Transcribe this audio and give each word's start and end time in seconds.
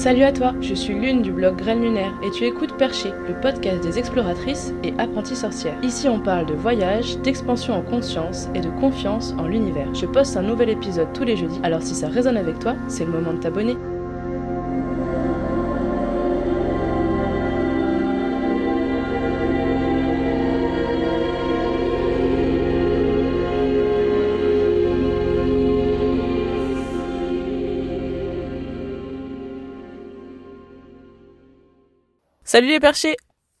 Salut 0.00 0.22
à 0.22 0.32
toi, 0.32 0.54
je 0.62 0.72
suis 0.72 0.94
Lune 0.94 1.20
du 1.20 1.30
blog 1.30 1.56
Graines 1.56 1.82
Lunaire 1.82 2.18
et 2.24 2.30
tu 2.30 2.44
écoutes 2.44 2.74
Perché, 2.78 3.10
le 3.28 3.38
podcast 3.38 3.82
des 3.82 3.98
exploratrices 3.98 4.72
et 4.82 4.94
apprenties 4.96 5.36
sorcières. 5.36 5.76
Ici 5.82 6.08
on 6.08 6.18
parle 6.18 6.46
de 6.46 6.54
voyage, 6.54 7.18
d'expansion 7.18 7.74
en 7.74 7.82
conscience 7.82 8.48
et 8.54 8.62
de 8.62 8.70
confiance 8.80 9.34
en 9.36 9.46
l'univers. 9.46 9.94
Je 9.94 10.06
poste 10.06 10.38
un 10.38 10.42
nouvel 10.42 10.70
épisode 10.70 11.12
tous 11.12 11.24
les 11.24 11.36
jeudis, 11.36 11.60
alors 11.62 11.82
si 11.82 11.94
ça 11.94 12.08
résonne 12.08 12.38
avec 12.38 12.58
toi, 12.60 12.76
c'est 12.88 13.04
le 13.04 13.12
moment 13.12 13.34
de 13.34 13.40
t'abonner. 13.40 13.76
Salut 32.52 32.66
les 32.66 32.80
perchés 32.80 33.14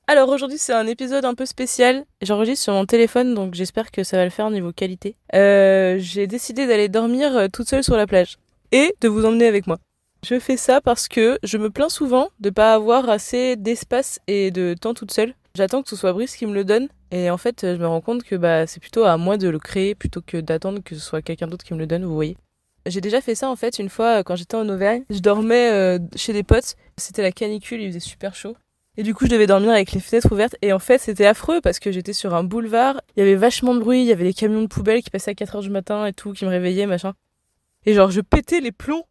Alors 0.08 0.30
aujourd'hui 0.30 0.58
c'est 0.58 0.72
un 0.72 0.88
épisode 0.88 1.24
un 1.24 1.34
peu 1.34 1.46
spécial. 1.46 2.04
J'enregistre 2.22 2.64
sur 2.64 2.72
mon 2.72 2.86
téléphone 2.86 3.36
donc 3.36 3.54
j'espère 3.54 3.92
que 3.92 4.02
ça 4.02 4.16
va 4.16 4.24
le 4.24 4.30
faire 4.30 4.46
au 4.46 4.50
niveau 4.50 4.72
qualité. 4.72 5.14
Euh, 5.32 5.94
j'ai 6.00 6.26
décidé 6.26 6.66
d'aller 6.66 6.88
dormir 6.88 7.36
euh, 7.36 7.46
toute 7.46 7.68
seule 7.68 7.84
sur 7.84 7.96
la 7.96 8.08
plage 8.08 8.38
et 8.72 8.92
de 9.00 9.06
vous 9.06 9.24
emmener 9.24 9.46
avec 9.46 9.68
moi. 9.68 9.78
Je 10.26 10.40
fais 10.40 10.56
ça 10.56 10.80
parce 10.80 11.06
que 11.06 11.38
je 11.44 11.56
me 11.56 11.70
plains 11.70 11.88
souvent 11.88 12.30
de 12.40 12.50
pas 12.50 12.74
avoir 12.74 13.08
assez 13.08 13.54
d'espace 13.54 14.18
et 14.26 14.50
de 14.50 14.74
temps 14.74 14.92
toute 14.92 15.12
seule. 15.12 15.34
J'attends 15.54 15.84
que 15.84 15.88
ce 15.88 15.94
soit 15.94 16.12
Brice 16.12 16.34
qui 16.34 16.46
me 16.46 16.52
le 16.52 16.64
donne 16.64 16.88
et 17.12 17.30
en 17.30 17.38
fait 17.38 17.60
je 17.62 17.76
me 17.76 17.86
rends 17.86 18.00
compte 18.00 18.24
que 18.24 18.34
bah, 18.34 18.66
c'est 18.66 18.80
plutôt 18.80 19.04
à 19.04 19.16
moi 19.18 19.36
de 19.36 19.48
le 19.48 19.60
créer 19.60 19.94
plutôt 19.94 20.20
que 20.20 20.38
d'attendre 20.38 20.80
que 20.84 20.96
ce 20.96 21.00
soit 21.00 21.22
quelqu'un 21.22 21.46
d'autre 21.46 21.64
qui 21.64 21.74
me 21.74 21.78
le 21.78 21.86
donne, 21.86 22.04
vous 22.04 22.14
voyez. 22.16 22.36
J'ai 22.86 23.00
déjà 23.00 23.20
fait 23.20 23.36
ça 23.36 23.48
en 23.50 23.54
fait 23.54 23.78
une 23.78 23.88
fois 23.88 24.24
quand 24.24 24.34
j'étais 24.34 24.56
en 24.56 24.68
Auvergne. 24.68 25.04
Je 25.10 25.20
dormais 25.20 25.70
euh, 25.70 26.00
chez 26.16 26.32
des 26.32 26.42
potes, 26.42 26.74
c'était 26.96 27.22
la 27.22 27.30
canicule, 27.30 27.80
il 27.80 27.86
faisait 27.90 28.00
super 28.00 28.34
chaud. 28.34 28.56
Et 28.96 29.02
du 29.02 29.14
coup, 29.14 29.24
je 29.24 29.30
devais 29.30 29.46
dormir 29.46 29.70
avec 29.70 29.92
les 29.92 30.00
fenêtres 30.00 30.32
ouvertes. 30.32 30.56
Et 30.62 30.72
en 30.72 30.78
fait, 30.78 30.98
c'était 30.98 31.26
affreux 31.26 31.60
parce 31.60 31.78
que 31.78 31.92
j'étais 31.92 32.12
sur 32.12 32.34
un 32.34 32.44
boulevard. 32.44 33.00
Il 33.16 33.20
y 33.20 33.22
avait 33.22 33.36
vachement 33.36 33.74
de 33.74 33.80
bruit. 33.80 34.00
Il 34.02 34.06
y 34.06 34.12
avait 34.12 34.24
des 34.24 34.34
camions 34.34 34.62
de 34.62 34.66
poubelle 34.66 35.02
qui 35.02 35.10
passaient 35.10 35.30
à 35.30 35.34
4 35.34 35.56
heures 35.56 35.62
du 35.62 35.70
matin 35.70 36.06
et 36.06 36.12
tout, 36.12 36.32
qui 36.32 36.44
me 36.44 36.50
réveillaient, 36.50 36.86
machin. 36.86 37.14
Et 37.86 37.94
genre, 37.94 38.10
je 38.10 38.20
pétais 38.20 38.60
les 38.60 38.72
plombs. 38.72 39.06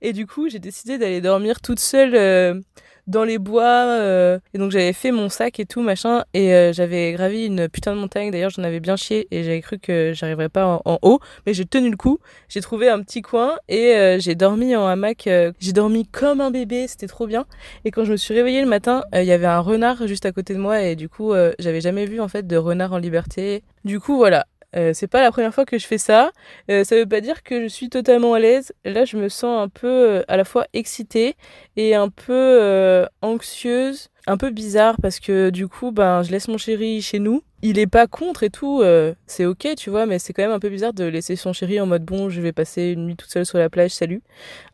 Et 0.00 0.12
du 0.12 0.26
coup, 0.26 0.48
j'ai 0.48 0.58
décidé 0.58 0.98
d'aller 0.98 1.20
dormir 1.20 1.60
toute 1.60 1.78
seule 1.78 2.14
euh, 2.16 2.60
dans 3.06 3.24
les 3.24 3.38
bois. 3.38 3.62
Euh, 3.62 4.38
et 4.54 4.58
donc 4.58 4.70
j'avais 4.70 4.92
fait 4.92 5.12
mon 5.12 5.28
sac 5.28 5.60
et 5.60 5.66
tout, 5.66 5.80
machin. 5.82 6.24
Et 6.34 6.54
euh, 6.54 6.72
j'avais 6.72 7.12
gravi 7.12 7.46
une 7.46 7.68
putain 7.68 7.94
de 7.94 8.00
montagne. 8.00 8.30
D'ailleurs, 8.30 8.50
j'en 8.50 8.62
avais 8.62 8.80
bien 8.80 8.96
chié 8.96 9.28
et 9.30 9.44
j'avais 9.44 9.60
cru 9.60 9.78
que 9.78 10.12
j'arriverais 10.14 10.48
pas 10.48 10.80
en, 10.84 10.98
haut. 11.02 11.20
Mais 11.46 11.54
j'ai 11.54 11.64
tenu 11.64 11.90
le 11.90 11.96
coup. 11.96 12.18
J'ai 12.48 12.60
trouvé 12.60 12.88
un 12.88 13.00
petit 13.02 13.22
coin 13.22 13.56
et 13.68 13.94
euh, 13.94 14.18
j'ai 14.18 14.34
dormi 14.34 14.76
en 14.76 14.86
hamac. 14.86 15.28
j'ai 15.60 15.72
dormi 15.72 16.06
comme 16.06 16.40
un 16.40 16.50
bébé. 16.50 16.86
C'était 16.88 17.08
trop 17.08 17.26
bien. 17.26 17.46
Et 17.84 17.90
quand 17.90 18.04
je 18.04 18.12
me 18.12 18.16
suis 18.16 18.34
réveillée 18.34 18.62
le 18.62 18.68
matin, 18.68 19.02
il 19.14 19.24
y 19.24 19.32
avait 19.32 19.46
un 19.46 19.60
renard 19.60 20.06
juste 20.06 20.26
à 20.26 20.32
côté 20.32 20.54
de 20.54 20.58
moi. 20.58 20.82
Et 20.82 20.96
du 20.96 21.08
coup, 21.08 21.32
j'avais 21.58 21.80
jamais 21.80 22.06
vu 22.06 22.20
en 22.20 22.28
fait 22.28 22.46
de 22.46 22.56
renard 22.56 22.92
en 22.92 22.98
liberté. 22.98 23.62
Du 23.84 24.00
coup, 24.00 24.16
voilà. 24.16 24.46
Euh, 24.76 24.92
c'est 24.94 25.06
pas 25.06 25.22
la 25.22 25.30
première 25.30 25.54
fois 25.54 25.64
que 25.64 25.78
je 25.78 25.86
fais 25.86 25.98
ça. 25.98 26.32
Euh, 26.70 26.84
ça 26.84 26.96
veut 26.96 27.06
pas 27.06 27.20
dire 27.20 27.42
que 27.42 27.62
je 27.62 27.68
suis 27.68 27.88
totalement 27.88 28.34
à 28.34 28.38
l'aise. 28.38 28.72
Là, 28.84 29.04
je 29.04 29.16
me 29.16 29.28
sens 29.28 29.62
un 29.62 29.68
peu 29.68 29.88
euh, 29.88 30.22
à 30.28 30.36
la 30.36 30.44
fois 30.44 30.66
excitée 30.72 31.36
et 31.76 31.94
un 31.94 32.08
peu 32.08 33.06
anxieuse 33.20 34.08
un 34.26 34.36
peu 34.36 34.50
bizarre 34.50 34.96
parce 35.02 35.18
que 35.20 35.50
du 35.50 35.68
coup, 35.68 35.90
ben, 35.90 36.22
je 36.22 36.30
laisse 36.30 36.48
mon 36.48 36.58
chéri 36.58 37.02
chez 37.02 37.18
nous. 37.18 37.42
Il 37.64 37.78
est 37.78 37.86
pas 37.86 38.08
contre 38.08 38.42
et 38.42 38.50
tout, 38.50 38.80
euh, 38.82 39.14
c'est 39.28 39.46
ok, 39.46 39.68
tu 39.76 39.88
vois, 39.88 40.04
mais 40.04 40.18
c'est 40.18 40.32
quand 40.32 40.42
même 40.42 40.50
un 40.50 40.58
peu 40.58 40.68
bizarre 40.68 40.92
de 40.92 41.04
laisser 41.04 41.36
son 41.36 41.52
chéri 41.52 41.80
en 41.80 41.86
mode 41.86 42.04
bon, 42.04 42.28
je 42.28 42.40
vais 42.40 42.50
passer 42.50 42.90
une 42.90 43.06
nuit 43.06 43.14
toute 43.14 43.30
seule 43.30 43.46
sur 43.46 43.56
la 43.58 43.70
plage, 43.70 43.92
salut. 43.92 44.20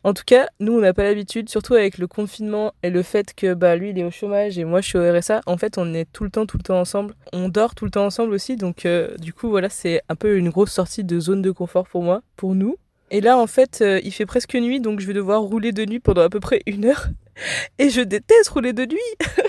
En 0.03 0.15
tout 0.15 0.23
cas, 0.25 0.47
nous, 0.59 0.73
on 0.73 0.79
n'a 0.79 0.91
pas 0.91 1.03
l'habitude, 1.03 1.49
surtout 1.49 1.75
avec 1.75 1.99
le 1.99 2.07
confinement 2.07 2.73
et 2.81 2.89
le 2.89 3.03
fait 3.03 3.35
que 3.35 3.53
bah 3.53 3.75
lui, 3.75 3.91
il 3.91 3.99
est 3.99 4.03
au 4.03 4.09
chômage 4.09 4.57
et 4.57 4.65
moi, 4.65 4.81
je 4.81 4.87
suis 4.87 4.97
au 4.97 5.13
RSA. 5.13 5.41
En 5.45 5.57
fait, 5.57 5.77
on 5.77 5.93
est 5.93 6.11
tout 6.11 6.23
le 6.23 6.31
temps, 6.31 6.47
tout 6.47 6.57
le 6.57 6.63
temps 6.63 6.79
ensemble. 6.79 7.13
On 7.31 7.47
dort 7.47 7.75
tout 7.75 7.85
le 7.85 7.91
temps 7.91 8.05
ensemble 8.05 8.33
aussi, 8.33 8.55
donc 8.55 8.87
euh, 8.87 9.15
du 9.17 9.33
coup, 9.33 9.49
voilà, 9.49 9.69
c'est 9.69 10.01
un 10.09 10.15
peu 10.15 10.37
une 10.37 10.49
grosse 10.49 10.71
sortie 10.71 11.03
de 11.03 11.19
zone 11.19 11.43
de 11.43 11.51
confort 11.51 11.87
pour 11.87 12.01
moi, 12.01 12.23
pour 12.37 12.55
nous. 12.55 12.75
Et 13.11 13.21
là, 13.21 13.37
en 13.37 13.47
fait, 13.47 13.79
euh, 13.81 13.99
il 14.03 14.11
fait 14.11 14.25
presque 14.25 14.55
nuit, 14.55 14.79
donc 14.79 14.99
je 14.99 15.05
vais 15.05 15.13
devoir 15.13 15.41
rouler 15.41 15.71
de 15.71 15.85
nuit 15.85 15.99
pendant 15.99 16.21
à 16.21 16.29
peu 16.29 16.39
près 16.39 16.61
une 16.65 16.85
heure. 16.85 17.09
Et 17.79 17.89
je 17.89 18.01
déteste 18.01 18.49
rouler 18.49 18.73
de 18.73 18.85
nuit. 18.85 18.99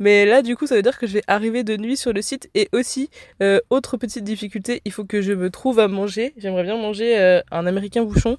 Mais 0.00 0.24
là, 0.24 0.40
du 0.40 0.56
coup, 0.56 0.66
ça 0.66 0.74
veut 0.74 0.82
dire 0.82 0.98
que 0.98 1.06
je 1.06 1.12
vais 1.12 1.22
arriver 1.26 1.62
de 1.62 1.76
nuit 1.76 1.96
sur 1.96 2.14
le 2.14 2.22
site. 2.22 2.48
Et 2.54 2.70
aussi, 2.72 3.10
euh, 3.42 3.60
autre 3.68 3.98
petite 3.98 4.24
difficulté, 4.24 4.80
il 4.86 4.92
faut 4.92 5.04
que 5.04 5.20
je 5.20 5.34
me 5.34 5.50
trouve 5.50 5.78
à 5.78 5.88
manger. 5.88 6.32
J'aimerais 6.38 6.64
bien 6.64 6.76
manger 6.76 7.20
euh, 7.20 7.42
un 7.50 7.66
américain 7.66 8.02
bouchon, 8.02 8.38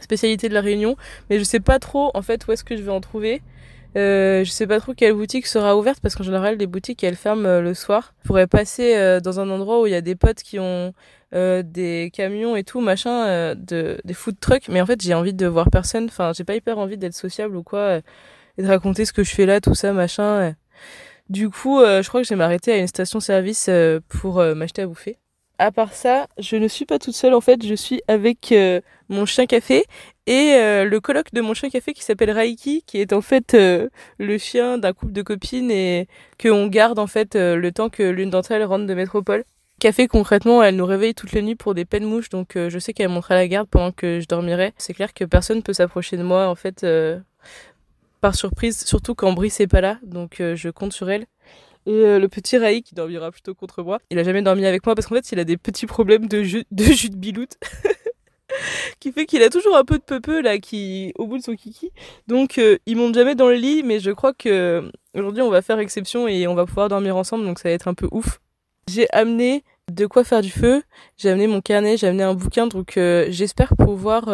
spécialité 0.00 0.48
de 0.48 0.54
la 0.54 0.60
Réunion. 0.60 0.96
Mais 1.28 1.40
je 1.40 1.44
sais 1.44 1.58
pas 1.58 1.80
trop, 1.80 2.12
en 2.14 2.22
fait, 2.22 2.46
où 2.46 2.52
est-ce 2.52 2.62
que 2.62 2.76
je 2.76 2.82
vais 2.82 2.92
en 2.92 3.00
trouver. 3.00 3.42
Euh, 3.96 4.44
je 4.44 4.50
sais 4.52 4.68
pas 4.68 4.78
trop 4.78 4.94
quelle 4.94 5.14
boutique 5.14 5.48
sera 5.48 5.76
ouverte 5.76 5.98
parce 6.00 6.14
qu'en 6.14 6.22
général 6.22 6.56
les 6.56 6.68
boutiques 6.68 7.02
elles 7.02 7.16
ferment 7.16 7.44
euh, 7.44 7.60
le 7.60 7.74
soir. 7.74 8.14
Je 8.22 8.28
pourrais 8.28 8.46
passer 8.46 9.18
dans 9.20 9.40
un 9.40 9.50
endroit 9.50 9.82
où 9.82 9.88
il 9.88 9.90
y 9.90 9.96
a 9.96 10.00
des 10.00 10.14
potes 10.14 10.44
qui 10.44 10.60
ont 10.60 10.94
des 11.32 12.12
camions 12.14 12.54
et 12.54 12.62
tout 12.62 12.80
machin, 12.80 13.56
de, 13.56 14.00
des 14.04 14.14
food 14.14 14.38
trucks. 14.38 14.68
Mais 14.68 14.80
en 14.80 14.86
fait 14.86 15.02
j'ai 15.02 15.12
envie 15.12 15.34
de 15.34 15.46
voir 15.48 15.70
personne. 15.72 16.04
Enfin 16.04 16.30
j'ai 16.36 16.44
pas 16.44 16.54
hyper 16.54 16.78
envie 16.78 16.98
d'être 16.98 17.14
sociable 17.14 17.56
ou 17.56 17.64
quoi 17.64 18.00
et 18.58 18.62
de 18.62 18.68
raconter 18.68 19.04
ce 19.04 19.12
que 19.12 19.24
je 19.24 19.34
fais 19.34 19.44
là, 19.44 19.60
tout 19.60 19.74
ça 19.74 19.92
machin. 19.92 20.54
Du 21.30 21.48
coup, 21.48 21.80
euh, 21.80 22.02
je 22.02 22.08
crois 22.08 22.20
que 22.20 22.24
je 22.24 22.30
vais 22.30 22.36
m'arrêter 22.36 22.72
à 22.72 22.76
une 22.76 22.88
station-service 22.88 23.66
euh, 23.68 24.00
pour 24.08 24.40
euh, 24.40 24.56
m'acheter 24.56 24.82
à 24.82 24.86
bouffer. 24.88 25.16
À 25.60 25.70
part 25.70 25.92
ça, 25.92 26.26
je 26.38 26.56
ne 26.56 26.66
suis 26.66 26.86
pas 26.86 26.98
toute 26.98 27.14
seule 27.14 27.34
en 27.34 27.40
fait, 27.40 27.64
je 27.64 27.74
suis 27.74 28.02
avec 28.08 28.54
mon 29.10 29.26
chien 29.26 29.44
café 29.44 29.84
et 30.26 30.54
le 30.56 30.98
coloc 31.00 31.34
de 31.34 31.42
mon 31.42 31.52
chien 31.52 31.68
café 31.68 31.92
qui 31.92 32.02
s'appelle 32.02 32.30
Raiki, 32.30 32.82
qui 32.86 32.98
est 32.98 33.12
en 33.12 33.20
fait 33.20 33.54
le 33.54 34.38
chien 34.38 34.78
d'un 34.78 34.94
couple 34.94 35.12
de 35.12 35.20
copines 35.20 35.70
et 35.70 36.08
que 36.38 36.48
on 36.48 36.66
garde 36.66 36.98
en 36.98 37.06
fait 37.06 37.34
le 37.34 37.72
temps 37.72 37.90
que 37.90 38.02
l'une 38.02 38.30
d'entre 38.30 38.52
elles 38.52 38.64
rentre 38.64 38.86
de 38.86 38.94
métropole. 38.94 39.44
Café 39.80 40.08
concrètement, 40.08 40.62
elle 40.62 40.76
nous 40.76 40.86
réveille 40.86 41.14
toutes 41.14 41.32
les 41.32 41.42
nuits 41.42 41.56
pour 41.56 41.74
des 41.74 41.84
peines 41.84 42.06
mouches, 42.06 42.30
donc 42.30 42.52
je 42.56 42.78
sais 42.78 42.94
qu'elle 42.94 43.10
montrait 43.10 43.34
la 43.34 43.46
garde 43.46 43.68
pendant 43.68 43.92
que 43.92 44.18
je 44.18 44.26
dormirai. 44.26 44.72
C'est 44.78 44.94
clair 44.94 45.12
que 45.12 45.26
personne 45.26 45.62
peut 45.62 45.74
s'approcher 45.74 46.16
de 46.16 46.22
moi 46.22 46.48
en 46.48 46.54
fait 46.54 46.86
par 48.20 48.34
surprise, 48.34 48.84
surtout 48.84 49.14
quand 49.14 49.32
Brice 49.32 49.60
n'est 49.60 49.66
pas 49.66 49.80
là, 49.80 49.98
donc 50.02 50.40
euh, 50.40 50.54
je 50.54 50.68
compte 50.68 50.92
sur 50.92 51.10
elle. 51.10 51.26
Et 51.86 51.92
euh, 51.92 52.18
le 52.18 52.28
petit 52.28 52.58
Rai 52.58 52.82
qui 52.82 52.94
dormira 52.94 53.30
plutôt 53.30 53.54
contre 53.54 53.82
moi. 53.82 53.98
Il 54.10 54.18
a 54.18 54.24
jamais 54.24 54.42
dormi 54.42 54.66
avec 54.66 54.84
moi 54.84 54.94
parce 54.94 55.06
qu'en 55.06 55.14
fait 55.14 55.32
il 55.32 55.38
a 55.38 55.44
des 55.44 55.56
petits 55.56 55.86
problèmes 55.86 56.26
de 56.26 56.42
jus 56.42 56.64
de, 56.70 56.84
jus 56.84 57.08
de 57.08 57.16
biloute. 57.16 57.56
qui 59.00 59.12
fait 59.12 59.24
qu'il 59.24 59.42
a 59.42 59.48
toujours 59.48 59.76
un 59.76 59.84
peu 59.84 59.98
de 59.98 60.18
peu 60.18 60.42
là 60.42 60.58
qui 60.58 61.12
au 61.16 61.26
bout 61.26 61.38
de 61.38 61.42
son 61.42 61.54
kiki. 61.54 61.90
Donc 62.28 62.58
euh, 62.58 62.76
il 62.84 62.96
monte 62.96 63.14
jamais 63.14 63.34
dans 63.34 63.48
le 63.48 63.54
lit 63.54 63.82
mais 63.82 63.98
je 63.98 64.10
crois 64.10 64.34
que 64.34 64.90
aujourd'hui 65.14 65.42
on 65.42 65.50
va 65.50 65.62
faire 65.62 65.78
exception 65.78 66.28
et 66.28 66.46
on 66.46 66.54
va 66.54 66.66
pouvoir 66.66 66.88
dormir 66.88 67.16
ensemble 67.16 67.44
donc 67.44 67.58
ça 67.58 67.70
va 67.70 67.72
être 67.72 67.88
un 67.88 67.94
peu 67.94 68.08
ouf. 68.10 68.40
J'ai 68.88 69.08
amené 69.12 69.64
de 69.90 70.06
quoi 70.06 70.22
faire 70.22 70.42
du 70.42 70.50
feu, 70.50 70.82
j'ai 71.16 71.30
amené 71.30 71.46
mon 71.46 71.60
carnet, 71.60 71.96
j'ai 71.96 72.08
amené 72.08 72.24
un 72.24 72.34
bouquin 72.34 72.66
donc 72.66 72.92
j'espère 72.96 73.74
pouvoir 73.76 74.28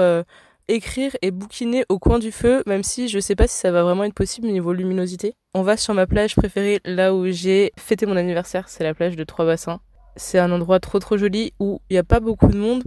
écrire 0.69 1.17
et 1.23 1.31
bouquiner 1.31 1.85
au 1.89 1.99
coin 1.99 2.19
du 2.19 2.33
feu, 2.33 2.63
même 2.67 2.83
si 2.83 3.09
je 3.09 3.19
sais 3.19 3.37
pas 3.37 3.47
si 3.47 3.57
ça 3.57 3.71
va 3.71 3.83
vraiment 3.83 4.05
être 4.05 4.15
possible 4.15 4.49
au 4.49 4.53
niveau 4.53 4.73
luminosité. 4.73 5.35
On 5.55 5.63
va 5.63 5.77
sur 5.77 5.95
ma 5.95 6.07
plage 6.07 6.37
préférée, 6.37 6.81
là 6.85 7.15
où 7.15 7.27
j'ai 7.31 7.73
fêté 7.79 8.07
mon 8.07 8.17
anniversaire, 8.17 8.69
c'est 8.69 8.85
la 8.85 8.95
plage 8.95 9.17
de 9.17 9.25
Trois-Bassins. 9.25 9.81
C'est 10.17 10.39
un 10.39 10.51
endroit 10.51 10.81
trop 10.81 10.99
trop 10.99 11.17
joli 11.17 11.53
où 11.61 11.81
il 11.91 11.95
n'y 11.95 11.99
a 11.99 12.05
pas 12.05 12.21
beaucoup 12.21 12.49
de 12.49 12.57
monde 12.57 12.83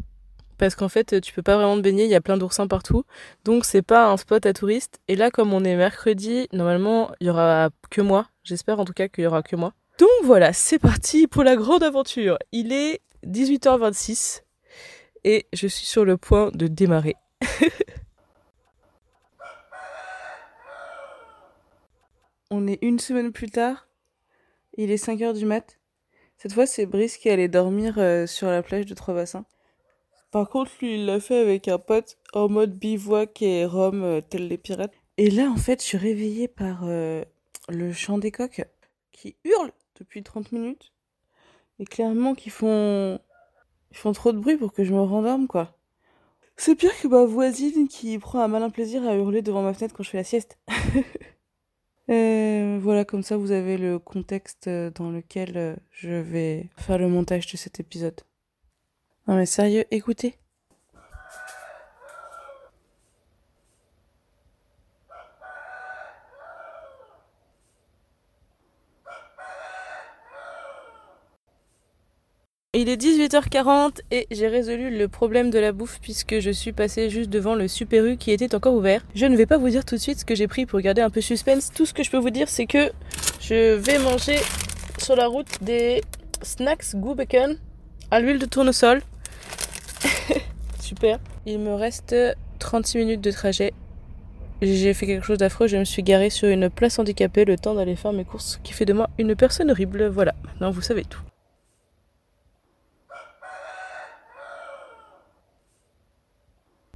parce 0.57 0.75
qu'en 0.75 0.89
fait 0.89 1.21
tu 1.21 1.33
peux 1.33 1.41
pas 1.41 1.55
vraiment 1.55 1.77
te 1.77 1.81
baigner, 1.81 2.03
il 2.03 2.09
y 2.09 2.15
a 2.15 2.21
plein 2.21 2.37
d'oursins 2.37 2.67
partout. 2.67 3.03
Donc 3.45 3.65
c'est 3.65 3.81
pas 3.81 4.07
un 4.07 4.17
spot 4.17 4.45
à 4.45 4.53
touristes. 4.53 4.99
Et 5.07 5.15
là 5.15 5.31
comme 5.31 5.53
on 5.53 5.63
est 5.63 5.75
mercredi, 5.75 6.47
normalement 6.53 7.11
il 7.19 7.27
y 7.27 7.29
aura 7.29 7.69
que 7.89 8.01
moi. 8.01 8.27
J'espère 8.43 8.79
en 8.79 8.85
tout 8.85 8.93
cas 8.93 9.07
qu'il 9.07 9.23
y 9.23 9.27
aura 9.27 9.41
que 9.41 9.55
moi. 9.55 9.73
Donc 9.97 10.09
voilà, 10.23 10.53
c'est 10.53 10.79
parti 10.79 11.27
pour 11.27 11.43
la 11.43 11.55
grande 11.55 11.83
aventure. 11.83 12.37
Il 12.51 12.71
est 12.71 13.01
18h26 13.25 14.41
et 15.23 15.45
je 15.53 15.67
suis 15.67 15.85
sur 15.85 16.05
le 16.05 16.17
point 16.17 16.51
de 16.53 16.67
démarrer. 16.67 17.15
On 22.51 22.67
est 22.67 22.79
une 22.81 22.99
semaine 22.99 23.31
plus 23.31 23.49
tard. 23.49 23.87
Il 24.77 24.91
est 24.91 24.97
5 24.97 25.21
heures 25.21 25.33
du 25.33 25.45
mat. 25.45 25.79
Cette 26.37 26.53
fois, 26.53 26.65
c'est 26.65 26.85
Brice 26.85 27.17
qui 27.17 27.29
allait 27.29 27.49
dormir 27.49 27.95
euh, 27.97 28.25
sur 28.25 28.47
la 28.47 28.63
plage 28.63 28.85
de 28.85 28.93
Trois-Bassins. 28.93 29.45
Par 30.31 30.49
contre, 30.49 30.71
lui, 30.81 30.95
il 30.95 31.05
l'a 31.05 31.19
fait 31.19 31.39
avec 31.39 31.67
un 31.67 31.79
pote 31.79 32.17
en 32.33 32.49
mode 32.49 32.77
bivouac 32.77 33.41
et 33.41 33.65
rhum, 33.65 34.03
euh, 34.03 34.21
tel 34.21 34.47
les 34.47 34.57
pirates. 34.57 34.93
Et 35.17 35.29
là, 35.29 35.49
en 35.49 35.57
fait, 35.57 35.81
je 35.81 35.87
suis 35.87 35.97
réveillée 35.97 36.47
par 36.47 36.81
euh, 36.83 37.23
le 37.67 37.91
chant 37.91 38.19
des 38.19 38.31
coqs 38.31 38.63
qui 39.11 39.35
hurlent 39.43 39.73
depuis 39.99 40.23
30 40.23 40.51
minutes. 40.51 40.93
Et 41.79 41.85
clairement, 41.85 42.35
qui 42.35 42.49
font... 42.49 43.19
Ils 43.91 43.97
font 43.97 44.13
trop 44.13 44.31
de 44.31 44.37
bruit 44.37 44.55
pour 44.55 44.71
que 44.71 44.83
je 44.83 44.93
me 44.93 45.01
rendorme, 45.01 45.47
quoi. 45.47 45.78
C'est 46.61 46.75
pire 46.75 46.91
que 47.01 47.07
ma 47.07 47.23
voisine 47.23 47.87
qui 47.87 48.19
prend 48.19 48.41
un 48.41 48.49
malin 48.49 48.69
plaisir 48.69 49.07
à 49.07 49.15
hurler 49.15 49.41
devant 49.41 49.61
ma 49.61 49.73
fenêtre 49.73 49.95
quand 49.95 50.03
je 50.03 50.09
fais 50.09 50.17
la 50.17 50.25
sieste. 50.25 50.59
Et 52.09 52.77
voilà, 52.81 53.05
comme 53.05 53.23
ça 53.23 53.37
vous 53.37 53.51
avez 53.51 53.77
le 53.77 53.97
contexte 53.97 54.67
dans 54.67 55.09
lequel 55.09 55.55
euh, 55.55 55.75
je 55.91 56.09
vais 56.09 56.69
faire 56.75 56.97
le 56.97 57.07
montage 57.07 57.47
de 57.49 57.55
cet 57.55 57.79
épisode. 57.79 58.19
Non 59.25 59.37
mais 59.37 59.45
sérieux, 59.45 59.85
écoutez. 59.89 60.35
Il 72.81 72.87
est 72.87 72.95
18h40 72.95 73.99
et 74.09 74.25
j'ai 74.31 74.47
résolu 74.47 74.97
le 74.97 75.09
problème 75.09 75.49
de 75.49 75.59
la 75.59 75.73
bouffe 75.73 75.99
puisque 76.01 76.39
je 76.39 76.49
suis 76.49 76.71
passée 76.71 77.09
juste 77.09 77.29
devant 77.29 77.53
le 77.53 77.67
Super 77.67 78.17
qui 78.17 78.31
était 78.31 78.55
encore 78.55 78.73
ouvert. 78.73 79.01
Je 79.15 79.25
ne 79.25 79.35
vais 79.35 79.45
pas 79.45 79.57
vous 79.57 79.69
dire 79.69 79.83
tout 79.83 79.95
de 79.95 79.99
suite 79.99 80.19
ce 80.19 80.23
que 80.23 80.33
j'ai 80.33 80.47
pris 80.47 80.65
pour 80.65 80.79
garder 80.79 81.01
un 81.01 81.09
peu 81.09 81.19
suspense. 81.19 81.71
Tout 81.75 81.85
ce 81.85 81.93
que 81.93 82.03
je 82.03 82.09
peux 82.09 82.17
vous 82.17 82.29
dire 82.29 82.47
c'est 82.47 82.67
que 82.67 82.89
je 83.41 83.75
vais 83.75 83.99
manger 83.99 84.37
sur 84.97 85.17
la 85.17 85.27
route 85.27 85.61
des 85.61 86.01
snacks 86.41 86.95
goût 86.95 87.15
bacon 87.15 87.57
à 88.11 88.21
l'huile 88.21 88.39
de 88.39 88.45
tournesol. 88.45 89.01
Super. 90.79 91.19
Il 91.45 91.59
me 91.59 91.73
reste 91.73 92.15
36 92.59 92.97
minutes 92.99 93.21
de 93.21 93.31
trajet. 93.31 93.73
J'ai 94.61 94.93
fait 94.93 95.05
quelque 95.05 95.25
chose 95.25 95.39
d'affreux, 95.39 95.67
je 95.67 95.75
me 95.75 95.85
suis 95.85 96.03
garée 96.03 96.29
sur 96.29 96.47
une 96.47 96.69
place 96.69 96.97
handicapée 96.97 97.43
le 97.43 97.57
temps 97.57 97.75
d'aller 97.75 97.97
faire 97.97 98.13
mes 98.13 98.25
courses, 98.25 98.61
qui 98.63 98.71
fait 98.71 98.85
de 98.85 98.93
moi 98.93 99.09
une 99.17 99.35
personne 99.35 99.69
horrible. 99.69 100.07
Voilà, 100.07 100.33
maintenant 100.45 100.71
vous 100.71 100.81
savez 100.81 101.03
tout. 101.03 101.19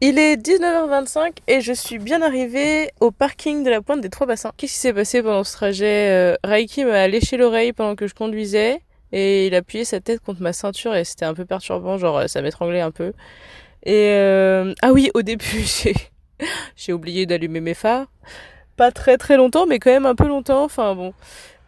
Il 0.01 0.19
est 0.19 0.35
19h25 0.35 1.37
et 1.47 1.61
je 1.61 1.71
suis 1.71 1.97
bien 1.97 2.21
arrivée 2.21 2.91
au 2.99 3.11
parking 3.11 3.63
de 3.63 3.69
la 3.69 3.81
pointe 3.81 4.01
des 4.01 4.09
Trois 4.09 4.27
Bassins. 4.27 4.51
Qu'est-ce 4.57 4.73
qui 4.73 4.79
s'est 4.79 4.93
passé 4.93 5.23
pendant 5.23 5.43
ce 5.43 5.53
trajet 5.53 6.09
euh, 6.11 6.35
Raiki 6.43 6.83
m'a 6.83 7.07
léché 7.07 7.37
l'oreille 7.37 7.71
pendant 7.71 7.95
que 7.95 8.07
je 8.07 8.13
conduisais 8.13 8.81
et 9.13 9.47
il 9.47 9.55
appuyait 9.55 9.85
sa 9.85 10.01
tête 10.01 10.19
contre 10.19 10.41
ma 10.41 10.51
ceinture 10.51 10.95
et 10.95 11.05
c'était 11.05 11.25
un 11.25 11.33
peu 11.33 11.45
perturbant, 11.45 11.97
genre 11.97 12.27
ça 12.27 12.41
m'étranglait 12.41 12.81
un 12.81 12.91
peu. 12.91 13.13
Et 13.83 14.09
euh, 14.09 14.73
ah 14.81 14.91
oui, 14.91 15.09
au 15.13 15.21
début 15.21 15.45
j'ai 15.83 15.93
j'ai 16.75 16.91
oublié 16.91 17.25
d'allumer 17.25 17.61
mes 17.61 17.73
phares. 17.73 18.07
Pas 18.75 18.91
très 18.91 19.17
très 19.17 19.37
longtemps, 19.37 19.67
mais 19.67 19.79
quand 19.79 19.91
même 19.91 20.07
un 20.07 20.15
peu 20.15 20.27
longtemps. 20.27 20.63
Enfin 20.63 20.95
bon. 20.95 21.13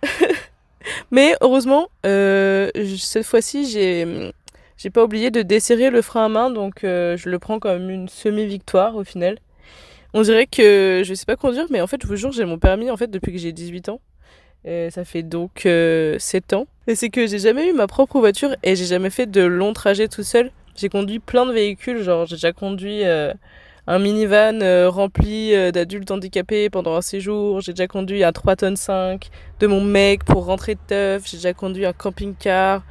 mais 1.12 1.36
heureusement, 1.42 1.88
euh, 2.06 2.70
cette 2.98 3.26
fois-ci 3.26 3.70
j'ai 3.70 4.34
j'ai 4.78 4.90
pas 4.90 5.04
oublié 5.04 5.32
de 5.32 5.42
desserrer 5.42 5.90
le 5.90 6.02
frein 6.02 6.26
à 6.26 6.30
main, 6.30 6.50
donc 6.50 6.84
euh, 6.84 7.16
je 7.18 7.30
le 7.30 7.40
prends 7.40 7.60
comme 7.60 7.90
une 7.90 8.10
semi-victoire 8.10 8.96
au 8.96 9.04
final. 9.04 9.40
On 10.14 10.22
dirait 10.22 10.48
que 10.48 11.02
je 11.06 11.14
sais 11.14 11.26
pas 11.26 11.36
conduire, 11.36 11.66
mais 11.70 11.82
en 11.82 11.88
fait, 11.88 12.02
je 12.02 12.08
vous 12.08 12.16
jure, 12.16 12.32
j'ai 12.32 12.46
mon 12.46 12.58
permis 12.58 12.90
en 12.90 12.98
fait 12.98 13.08
depuis 13.08 13.32
que 13.32 13.38
j'ai 13.38 13.52
18 13.52 13.90
ans. 13.90 14.02
Ça 14.66 15.06
fait 15.06 15.22
donc 15.22 15.62
7 15.62 15.66
euh, 15.68 16.18
ans. 16.54 16.68
Et 16.88 16.96
c'est 16.96 17.10
que 17.10 17.28
j'ai 17.28 17.38
jamais 17.38 17.70
eu 17.70 17.74
ma 17.74 17.88
propre 17.88 18.20
voiture 18.20 18.56
et 18.64 18.76
j'ai 18.76 18.86
jamais 18.86 19.12
fait 19.12 19.28
de 19.28 19.42
longs 19.42 19.74
trajets 19.74 20.08
tout 20.08 20.24
seul. 20.24 20.52
J'ai 20.76 20.90
conduit 20.90 21.20
plein 21.20 21.46
de 21.46 21.52
véhicules, 21.52 22.02
genre 22.02 22.26
j'ai 22.26 22.36
déjà 22.36 22.52
conduit 22.52 23.06
euh, 23.06 23.32
un 23.88 24.00
minivan 24.00 24.60
rempli 24.90 25.54
d'adultes 25.72 26.12
handicapés 26.12 26.70
pendant 26.70 26.96
un 26.96 27.02
séjour, 27.02 27.62
j'ai 27.62 27.74
déjà 27.74 27.88
conduit 27.88 28.24
un 28.24 28.32
3 28.32 28.56
tonnes 28.56 28.76
5 28.76 29.30
de 29.60 29.68
mon 29.68 29.82
mec 29.82 30.26
pour 30.26 30.46
rentrer 30.46 30.76
de 30.76 30.80
teuf, 30.88 31.30
j'ai 31.30 31.38
déjà 31.38 31.54
conduit 31.54 31.86
un 31.86 31.94
camping-car, 31.94 32.84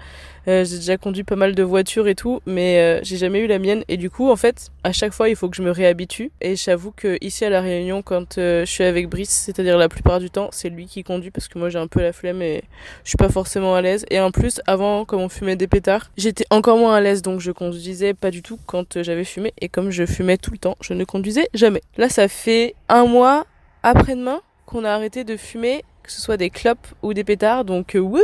euh, 0.47 0.65
j'ai 0.65 0.77
déjà 0.77 0.97
conduit 0.97 1.25
pas 1.25 1.37
mal 1.37 1.55
de 1.55 1.63
voitures 1.63 2.07
et 2.09 2.15
tout, 2.15 2.41
mais 2.47 2.79
euh, 2.79 3.01
j'ai 3.03 3.17
jamais 3.17 3.41
eu 3.41 3.47
la 3.47 3.59
mienne. 3.59 3.85
Et 3.89 3.97
du 3.97 4.11
coup, 4.11 4.31
en 4.31 4.37
fait, 4.37 4.69
à 4.83 4.93
chaque 4.93 5.13
fois, 5.13 5.29
il 5.29 5.37
faut 5.37 5.49
que 5.49 5.57
je 5.57 5.63
me 5.63 5.71
réhabitue. 5.71 6.31
Et 6.41 6.57
j'avoue 6.57 6.93
que 6.93 7.17
ici 7.21 7.45
à 7.45 7.51
la 7.51 7.61
Réunion, 7.61 8.03
quand 8.03 8.39
euh, 8.39 8.65
je 8.65 8.71
suis 8.71 8.85
avec 8.85 9.09
Brice, 9.09 9.31
c'est-à-dire 9.31 9.79
la 9.79 9.89
plupart 9.89 10.21
du 10.21 10.31
temps, 10.31 10.49
c'est 10.53 10.69
lui 10.69 10.87
qui 10.87 11.03
conduit 11.03 11.31
parce 11.31 11.49
que 11.49 11.59
moi 11.59 11.69
j'ai 11.69 11.79
un 11.79 11.87
peu 11.87 12.01
la 12.01 12.13
flemme 12.13 12.43
et 12.43 12.63
je 13.05 13.11
suis 13.11 13.17
pas 13.17 13.29
forcément 13.29 13.75
à 13.75 13.83
l'aise. 13.83 14.05
Et 14.11 14.21
en 14.21 14.31
plus, 14.31 14.61
avant, 14.67 15.05
comme 15.05 15.21
on 15.21 15.29
fumait 15.29 15.57
des 15.57 15.67
pétards, 15.67 16.11
j'étais 16.17 16.45
encore 16.51 16.77
moins 16.77 16.95
à 16.95 17.01
l'aise, 17.01 17.23
donc 17.23 17.41
je 17.41 17.51
conduisais 17.51 18.15
pas 18.15 18.31
du 18.31 18.43
tout 18.43 18.59
quand 18.67 19.03
j'avais 19.03 19.25
fumé. 19.25 19.53
Et 19.61 19.69
comme 19.69 19.91
je 19.91 20.05
fumais 20.05 20.37
tout 20.37 20.51
le 20.51 20.59
temps, 20.59 20.77
je 20.81 20.93
ne 20.93 21.05
conduisais 21.05 21.49
jamais. 21.55 21.83
Là, 21.97 22.09
ça 22.09 22.29
fait 22.29 22.75
un 22.89 23.07
mois 23.07 23.47
après-demain 23.83 24.41
qu'on 24.67 24.85
a 24.85 24.91
arrêté 24.91 25.25
de 25.25 25.37
fumer 25.37 25.85
que 26.05 26.13
ce 26.13 26.21
soit 26.21 26.37
des 26.37 26.51
clopes 26.51 26.87
ou 27.03 27.15
des 27.15 27.25
pétards. 27.25 27.65
Donc, 27.65 27.97
euh, 27.97 28.01
wouh 28.01 28.21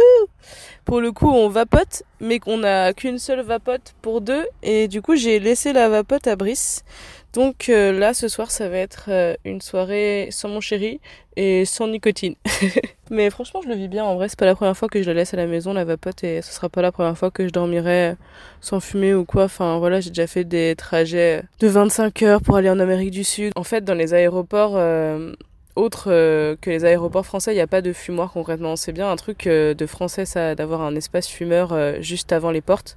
Pour 0.85 1.00
le 1.00 1.11
coup, 1.11 1.31
on 1.31 1.49
vapote, 1.49 2.05
mais 2.21 2.38
qu'on 2.38 2.59
n'a 2.59 2.93
qu'une 2.93 3.19
seule 3.19 3.41
vapote 3.41 3.94
pour 4.03 4.21
deux. 4.21 4.47
Et 4.62 4.87
du 4.87 5.03
coup, 5.03 5.17
j'ai 5.17 5.41
laissé 5.41 5.73
la 5.73 5.88
vapote 5.88 6.27
à 6.27 6.37
Brice. 6.37 6.85
Donc 7.32 7.69
euh, 7.69 7.93
là, 7.93 8.12
ce 8.12 8.27
soir, 8.27 8.50
ça 8.50 8.69
va 8.69 8.79
être 8.79 9.05
euh, 9.09 9.35
une 9.44 9.61
soirée 9.61 10.29
sans 10.32 10.49
mon 10.49 10.61
chéri 10.61 11.00
et 11.37 11.65
sans 11.65 11.87
nicotine. 11.87 12.35
mais 13.11 13.31
franchement, 13.31 13.61
je 13.62 13.69
le 13.69 13.77
vis 13.77 13.87
bien. 13.87 14.05
En 14.05 14.17
vrai, 14.17 14.29
c'est 14.29 14.38
pas 14.38 14.47
la 14.47 14.56
première 14.56 14.76
fois 14.76 14.88
que 14.88 15.00
je 15.00 15.06
la 15.06 15.15
laisse 15.15 15.33
à 15.33 15.37
la 15.37 15.47
maison, 15.47 15.73
la 15.73 15.85
vapote, 15.85 16.25
et 16.25 16.43
ce 16.43 16.53
sera 16.53 16.69
pas 16.69 16.83
la 16.83 16.91
première 16.91 17.17
fois 17.17 17.31
que 17.31 17.47
je 17.47 17.53
dormirai 17.53 18.17
sans 18.61 18.81
fumer 18.81 19.15
ou 19.15 19.25
quoi. 19.25 19.44
Enfin, 19.44 19.79
voilà, 19.79 20.00
j'ai 20.00 20.11
déjà 20.11 20.26
fait 20.26 20.43
des 20.43 20.75
trajets 20.76 21.44
de 21.61 21.69
25 21.69 22.23
heures 22.23 22.43
pour 22.43 22.56
aller 22.56 22.71
en 22.71 22.81
Amérique 22.81 23.12
du 23.12 23.23
Sud. 23.23 23.53
En 23.55 23.65
fait, 23.65 23.85
dans 23.85 23.94
les 23.94 24.12
aéroports, 24.12 24.76
autre 25.81 26.05
euh, 26.09 26.56
que 26.61 26.71
les 26.71 26.85
aéroports 26.85 27.27
français, 27.27 27.53
il 27.53 27.56
n'y 27.56 27.61
a 27.61 27.67
pas 27.67 27.82
de 27.82 27.93
fumoir 27.93 28.32
concrètement. 28.32 28.77
C'est 28.77 28.93
bien 28.93 29.11
un 29.11 29.17
truc 29.17 29.47
euh, 29.47 29.75
de 29.75 29.87
français, 29.87 30.27
ça, 30.27 30.55
d'avoir 30.55 30.82
un 30.82 30.94
espace 30.94 31.27
fumeur 31.27 31.73
euh, 31.73 32.00
juste 32.00 32.32
avant 32.32 32.50
les 32.50 32.61
portes. 32.61 32.97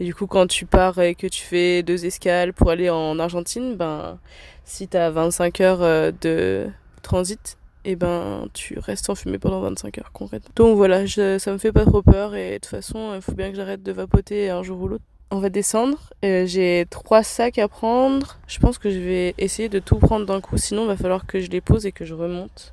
Et 0.00 0.04
du 0.04 0.14
coup, 0.14 0.26
quand 0.26 0.46
tu 0.46 0.66
pars 0.66 0.98
et 1.00 1.14
que 1.14 1.26
tu 1.26 1.42
fais 1.42 1.82
deux 1.82 2.04
escales 2.04 2.52
pour 2.52 2.70
aller 2.70 2.90
en 2.90 3.18
Argentine, 3.18 3.76
ben, 3.76 4.18
si 4.64 4.88
tu 4.88 4.96
as 4.96 5.10
25 5.10 5.60
heures 5.60 6.12
de 6.20 6.66
transit, 7.02 7.58
et 7.86 7.92
eh 7.92 7.96
ben, 7.96 8.48
tu 8.54 8.78
restes 8.78 9.10
en 9.10 9.14
fumée 9.14 9.38
pendant 9.38 9.60
25 9.60 9.98
heures 9.98 10.12
concrètement. 10.12 10.50
Donc 10.56 10.76
voilà, 10.76 11.06
ça 11.06 11.52
me 11.52 11.58
fait 11.58 11.72
pas 11.72 11.84
trop 11.84 12.00
peur 12.00 12.34
et 12.34 12.52
de 12.52 12.54
toute 12.54 12.66
façon, 12.66 13.12
il 13.14 13.20
faut 13.20 13.32
bien 13.32 13.50
que 13.50 13.56
j'arrête 13.56 13.82
de 13.82 13.92
vapoter 13.92 14.48
un 14.48 14.62
jour 14.62 14.80
ou 14.80 14.88
l'autre. 14.88 15.04
On 15.34 15.40
va 15.40 15.48
descendre. 15.48 15.98
Euh, 16.24 16.46
j'ai 16.46 16.86
trois 16.90 17.24
sacs 17.24 17.58
à 17.58 17.66
prendre. 17.66 18.38
Je 18.46 18.60
pense 18.60 18.78
que 18.78 18.88
je 18.88 19.00
vais 19.00 19.34
essayer 19.36 19.68
de 19.68 19.80
tout 19.80 19.96
prendre 19.96 20.26
d'un 20.26 20.40
coup. 20.40 20.56
Sinon, 20.58 20.84
il 20.84 20.86
va 20.86 20.96
falloir 20.96 21.26
que 21.26 21.40
je 21.40 21.50
les 21.50 21.60
pose 21.60 21.86
et 21.86 21.90
que 21.90 22.04
je 22.04 22.14
remonte. 22.14 22.72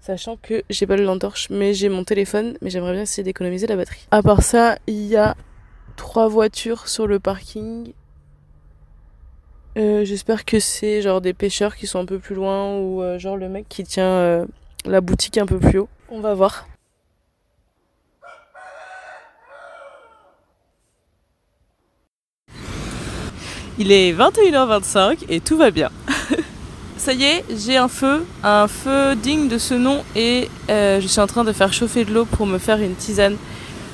Sachant 0.00 0.36
que 0.36 0.64
j'ai 0.70 0.88
pas 0.88 0.96
le 0.96 1.04
lampe 1.04 1.24
mais 1.50 1.72
j'ai 1.72 1.88
mon 1.88 2.02
téléphone. 2.02 2.58
Mais 2.62 2.70
j'aimerais 2.70 2.94
bien 2.94 3.02
essayer 3.02 3.22
d'économiser 3.22 3.68
la 3.68 3.76
batterie. 3.76 4.08
À 4.10 4.22
part 4.22 4.42
ça, 4.42 4.76
il 4.88 5.06
y 5.06 5.14
a 5.14 5.36
trois 5.94 6.26
voitures 6.26 6.88
sur 6.88 7.06
le 7.06 7.20
parking. 7.20 7.92
Euh, 9.78 10.04
j'espère 10.04 10.44
que 10.44 10.58
c'est 10.58 11.00
genre 11.00 11.20
des 11.20 11.32
pêcheurs 11.32 11.76
qui 11.76 11.86
sont 11.86 12.00
un 12.00 12.06
peu 12.06 12.18
plus 12.18 12.34
loin 12.34 12.76
ou 12.76 13.02
euh, 13.02 13.20
genre 13.20 13.36
le 13.36 13.48
mec 13.48 13.66
qui 13.68 13.84
tient 13.84 14.44
la 14.84 15.00
boutique 15.00 15.38
un 15.38 15.46
peu 15.46 15.60
plus 15.60 15.78
haut. 15.78 15.88
On 16.10 16.18
va 16.18 16.34
voir. 16.34 16.66
Il 23.76 23.90
est 23.90 24.12
21h25 24.12 25.24
et 25.28 25.40
tout 25.40 25.56
va 25.56 25.72
bien. 25.72 25.90
Ça 26.96 27.12
y 27.12 27.24
est, 27.24 27.44
j'ai 27.56 27.76
un 27.76 27.88
feu, 27.88 28.24
un 28.44 28.68
feu 28.68 29.16
digne 29.16 29.48
de 29.48 29.58
ce 29.58 29.74
nom 29.74 30.04
et 30.14 30.48
euh, 30.70 31.00
je 31.00 31.06
suis 31.08 31.20
en 31.20 31.26
train 31.26 31.42
de 31.42 31.52
faire 31.52 31.72
chauffer 31.72 32.04
de 32.04 32.14
l'eau 32.14 32.24
pour 32.24 32.46
me 32.46 32.58
faire 32.58 32.78
une 32.78 32.94
tisane. 32.94 33.36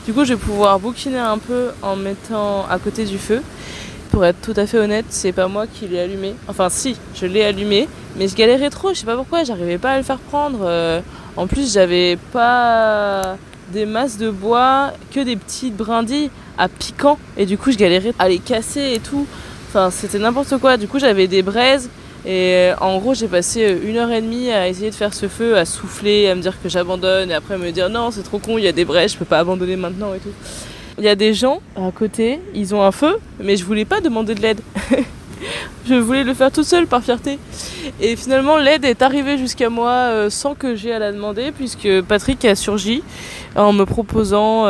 Du 0.05 0.13
coup, 0.13 0.25
je 0.27 0.35
vais 0.35 0.39
pouvoir 0.39 0.79
bouquiner 0.81 1.19
un 1.19 1.39
peu 1.39 1.69
en 1.81 1.97
mettant 1.97 2.67
à 2.69 2.79
côté 2.79 3.07
du 3.07 3.17
feu. 3.17 3.43
Pour 4.11 4.27
être 4.27 4.41
tout 4.43 4.53
à 4.57 4.67
fait 4.67 4.77
honnête, 4.77 5.07
c'est 5.09 5.33
pas 5.33 5.49
moi 5.49 5.67
qui 5.67 5.89
l'ai 5.89 6.01
allumé. 6.01 6.35
Enfin, 6.47 6.69
si, 6.69 6.97
je 7.15 7.25
l'ai 7.25 7.43
allumé, 7.43 7.89
mais 8.17 8.29
je 8.29 8.37
galérais 8.37 8.69
trop, 8.69 8.91
je 8.91 8.99
sais 8.99 9.07
pas 9.07 9.17
pourquoi, 9.17 9.45
j'arrivais 9.45 9.79
pas 9.79 9.93
à 9.93 9.97
le 9.97 10.03
faire 10.03 10.19
prendre. 10.19 10.59
Euh, 10.63 11.01
en 11.37 11.47
plus, 11.47 11.73
j'avais 11.73 12.19
pas 12.33 13.37
des 13.73 13.87
masses 13.87 14.19
de 14.19 14.29
bois, 14.29 14.93
que 15.11 15.21
des 15.21 15.37
petites 15.37 15.77
brindilles 15.77 16.31
à 16.59 16.69
piquant, 16.69 17.19
et 17.39 17.47
du 17.47 17.57
coup, 17.57 17.71
je 17.71 17.79
galérais 17.79 18.13
à 18.19 18.29
les 18.29 18.41
casser 18.41 18.93
et 18.95 19.01
tout. 19.01 19.27
Enfin, 19.71 19.89
c'était 19.93 20.19
n'importe 20.19 20.59
quoi. 20.59 20.77
Du 20.77 20.89
coup, 20.89 20.99
j'avais 20.99 21.29
des 21.29 21.43
braises. 21.43 21.91
Et 22.27 22.73
euh, 22.73 22.75
en 22.81 22.99
gros, 22.99 23.15
j'ai 23.15 23.29
passé 23.29 23.62
euh, 23.62 23.89
une 23.89 23.99
heure 23.99 24.11
et 24.11 24.21
demie 24.21 24.50
à 24.50 24.67
essayer 24.67 24.91
de 24.91 24.95
faire 24.97 25.15
ce 25.15 25.29
feu, 25.29 25.57
à 25.57 25.65
souffler, 25.65 26.29
à 26.29 26.35
me 26.35 26.43
dire 26.43 26.61
que 26.61 26.69
j'abandonne, 26.69 27.31
et 27.31 27.35
après 27.35 27.57
me 27.57 27.71
dire 27.71 27.89
non, 27.89 28.11
c'est 28.11 28.25
trop 28.25 28.41
con, 28.41 28.59
il 28.59 28.65
y 28.65 28.69
a 28.69 28.73
des 28.73 28.85
braises, 28.85 29.12
je 29.12 29.17
peux 29.17 29.25
pas 29.25 29.39
abandonner 29.39 29.77
maintenant 29.77 30.12
et 30.12 30.19
tout. 30.19 30.33
Il 30.99 31.05
y 31.05 31.09
a 31.09 31.15
des 31.15 31.35
gens 31.35 31.61
à 31.77 31.93
côté, 31.93 32.41
ils 32.53 32.75
ont 32.75 32.83
un 32.83 32.91
feu, 32.91 33.19
mais 33.39 33.57
je 33.57 33.65
voulais 33.65 33.85
pas 33.85 34.00
demander 34.00 34.35
de 34.35 34.43
l'aide. 34.43 34.61
je 35.89 35.95
voulais 35.95 36.25
le 36.25 36.35
faire 36.35 36.50
tout 36.50 36.65
seul 36.65 36.89
par 36.89 37.05
fierté. 37.05 37.39
Et 38.00 38.17
finalement, 38.17 38.57
l'aide 38.57 38.85
est 38.85 39.03
arrivée 39.03 39.39
jusqu'à 39.39 39.71
moi 39.71 39.93
euh, 39.93 40.31
sans 40.31 40.57
que 40.57 40.75
j'ai 40.75 40.93
à 40.93 40.99
la 40.99 41.12
demander, 41.12 41.53
puisque 41.53 42.03
Patrick 42.03 42.45
a 42.45 42.57
surgi 42.57 43.05
en 43.55 43.73
me 43.73 43.85
proposant 43.85 44.65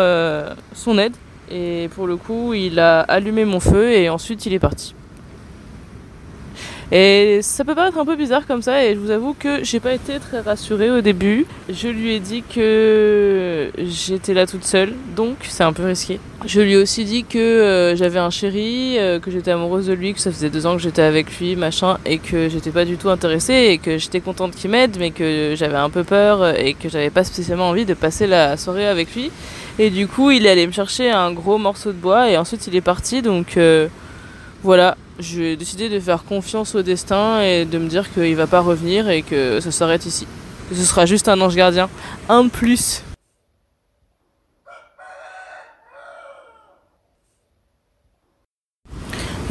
son 0.75 0.99
aide. 0.99 1.15
Et 1.51 1.89
pour 1.95 2.07
le 2.07 2.17
coup, 2.17 2.55
il 2.55 2.79
a 2.79 3.01
allumé 3.01 3.45
mon 3.45 3.61
feu 3.61 3.93
et 3.93 4.09
ensuite 4.09 4.47
il 4.47 4.53
est 4.53 4.59
parti. 4.59 4.95
Et 6.93 7.39
ça 7.43 7.65
peut 7.65 7.77
paraître 7.77 7.99
un 7.99 8.05
peu 8.05 8.17
bizarre 8.17 8.49
comme 8.49 8.63
ça 8.63 8.85
et 8.85 8.95
je 8.95 8.99
vous 8.99 9.13
avoue 9.13 9.33
que 9.39 9.63
j'ai 9.63 9.79
pas 9.79 9.93
été 9.93 10.19
très 10.19 10.41
rassurée 10.41 10.91
au 10.91 11.01
début. 11.01 11.47
Je 11.69 11.87
lui 11.87 12.15
ai 12.15 12.19
dit 12.21 12.43
que 12.43 13.71
j'étais 13.79 14.35
là 14.35 14.45
toute 14.45 14.65
seule, 14.65 14.93
donc 15.15 15.37
c'est 15.43 15.63
un 15.63 15.73
peu 15.73 15.85
risqué. 15.85 16.19
Je 16.47 16.61
lui 16.61 16.73
ai 16.73 16.77
aussi 16.77 17.05
dit 17.05 17.23
que 17.23 17.39
euh, 17.39 17.95
j'avais 17.95 18.19
un 18.19 18.31
chéri, 18.31 18.97
euh, 18.99 19.21
que 19.21 19.31
j'étais 19.31 19.53
amoureuse 19.53 19.87
de 19.87 19.93
lui, 19.93 20.15
que 20.15 20.21
ça 20.21 20.33
faisait 20.33 20.51
deux 20.51 20.67
ans 20.67 20.75
que 20.75 20.83
j'étais 20.83 21.03
avec 21.03 21.39
lui, 21.39 21.55
machin, 21.55 21.99
et 22.07 22.19
que 22.19 22.49
j'étais 22.49 22.71
pas 22.71 22.85
du 22.85 22.97
tout 22.97 23.11
intéressée 23.11 23.69
et 23.71 23.79
que 23.79 23.97
j'étais 23.97 24.21
contente 24.21 24.57
qu'il 24.57 24.71
m'aide, 24.71 24.97
mais 24.99 25.13
que 25.13 25.55
j'avais 25.55 25.77
un 25.77 25.91
peu 25.91 26.03
peur 26.03 26.59
et 26.59 26.75
que 26.75 26.89
j'avais 26.89 27.11
pas 27.11 27.23
spécialement 27.23 27.69
envie 27.69 27.85
de 27.85 27.95
passer 27.95 28.27
la 28.27 28.57
soirée 28.57 28.89
avec 28.89 29.15
lui. 29.15 29.31
Et 29.79 29.91
du 29.91 30.07
coup, 30.07 30.31
il 30.31 30.47
est 30.47 30.51
allé 30.51 30.67
me 30.67 30.73
chercher 30.73 31.11
un 31.11 31.33
gros 31.33 31.59
morceau 31.59 31.93
de 31.93 31.97
bois 31.97 32.31
et 32.31 32.37
ensuite 32.37 32.67
il 32.67 32.77
est 32.77 32.81
parti, 32.81 33.23
donc 33.23 33.57
euh, 33.57 33.89
voilà, 34.63 34.97
j'ai 35.19 35.57
décidé 35.57 35.89
de 35.89 35.99
faire 36.01 36.25
confiance 36.25 36.75
au 36.75 36.83
destin 36.83 37.41
et 37.41 37.65
de 37.65 37.79
me 37.79 37.89
dire 37.89 38.13
qu'il 38.13 38.37
va 38.37 38.47
pas 38.47 38.61
revenir 38.61 39.09
et 39.09 39.23
que 39.23 39.61
ça 39.61 39.71
s'arrête 39.71 40.05
ici. 40.07 40.27
Ce 40.73 40.85
sera 40.85 41.07
juste 41.07 41.29
un 41.29 41.41
ange 41.41 41.57
gardien. 41.57 41.89
Un 42.29 42.45
de 42.45 42.51
plus. 42.51 43.03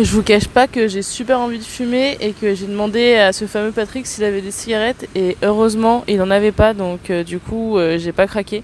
Je 0.01 0.15
vous 0.15 0.23
cache 0.23 0.47
pas 0.47 0.67
que 0.67 0.87
j'ai 0.87 1.01
super 1.01 1.41
envie 1.41 1.57
de 1.57 1.63
fumer 1.63 2.17
et 2.21 2.31
que 2.31 2.55
j'ai 2.55 2.67
demandé 2.67 3.15
à 3.15 3.33
ce 3.33 3.45
fameux 3.47 3.73
Patrick 3.73 4.07
s'il 4.07 4.23
avait 4.23 4.41
des 4.41 4.51
cigarettes 4.51 5.09
et 5.13 5.35
heureusement 5.43 6.05
il 6.07 6.19
n'en 6.19 6.31
avait 6.31 6.53
pas 6.53 6.73
donc 6.73 7.09
euh, 7.09 7.25
du 7.25 7.37
coup 7.37 7.77
euh, 7.77 7.97
j'ai 7.97 8.13
pas 8.13 8.25
craqué. 8.25 8.63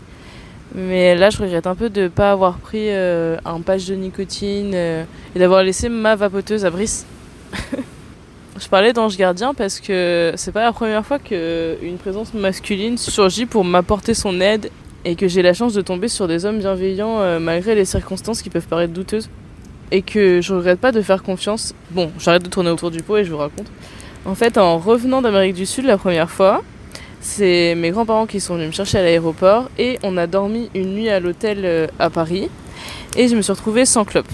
Mais 0.75 1.15
là 1.15 1.29
je 1.29 1.38
regrette 1.38 1.67
un 1.67 1.75
peu 1.75 1.89
de 1.89 2.08
pas 2.08 2.32
avoir 2.32 2.58
pris 2.58 2.89
euh, 2.89 3.38
un 3.46 3.62
patch 3.62 3.86
de 3.86 3.96
nicotine 3.96 4.74
et 4.74 5.39
d'avoir 5.39 5.63
laissé 5.63 5.89
ma 5.89 6.15
vapoteuse 6.15 6.65
à 6.65 6.70
Brice. 6.70 7.05
je 8.60 8.67
parlais 8.67 8.91
d'ange 8.91 9.15
gardien 9.15 9.53
parce 9.53 9.79
que 9.79 10.34
c'est 10.36 10.51
pas 10.51 10.63
la 10.63 10.74
première 10.74 11.05
fois 11.05 11.17
qu'une 11.17 11.98
présence 11.98 12.34
masculine 12.34 12.98
surgit 12.98 13.46
pour 13.46 13.63
m'apporter 13.63 14.13
son 14.13 14.41
aide 14.41 14.70
et 15.05 15.15
que 15.15 15.27
j'ai 15.27 15.41
la 15.41 15.53
chance 15.53 15.74
de 15.74 15.82
tomber 15.82 16.10
sur 16.10 16.27
des 16.27 16.46
hommes 16.46 16.60
bienveillants 16.60 17.39
malgré 17.39 17.74
les 17.74 17.86
circonstances 17.86 18.41
qui 18.41 18.50
peuvent 18.50 18.67
paraître 18.67 18.91
douteuses 18.91 19.29
et 19.91 20.01
que 20.01 20.41
je 20.41 20.53
regrette 20.53 20.79
pas 20.79 20.91
de 20.91 21.01
faire 21.01 21.24
confiance. 21.24 21.74
Bon, 21.91 22.12
j'arrête 22.20 22.44
de 22.44 22.50
tourner 22.50 22.70
autour 22.70 22.91
du 22.91 23.01
pot 23.01 23.17
et 23.17 23.24
je 23.24 23.32
vous 23.32 23.38
raconte. 23.38 23.67
En 24.25 24.36
fait, 24.36 24.58
en 24.58 24.79
revenant 24.79 25.22
d'Amérique 25.22 25.53
du 25.53 25.65
Sud 25.65 25.86
la 25.86 25.98
première 25.98 26.29
fois, 26.29 26.63
c'est 27.25 27.74
mes 27.74 27.89
grands-parents 27.89 28.27
qui 28.27 28.39
sont 28.39 28.53
venus 28.53 28.67
me 28.67 28.72
chercher 28.72 29.00
à 29.00 29.01
l'aéroport 29.01 29.70
et 29.79 29.98
on 30.03 30.15
a 30.15 30.27
dormi 30.27 30.70
une 30.75 30.94
nuit 30.94 31.10
à 31.10 31.20
l'hôtel 31.20 31.62
euh, 31.63 31.88
à 31.98 32.12
Paris 32.12 32.50
et 33.17 33.27
je 33.27 33.36
me 33.36 33.41
suis 33.41 33.51
retrouvée 33.51 33.86
sans 33.86 34.05
clope. 34.05 34.27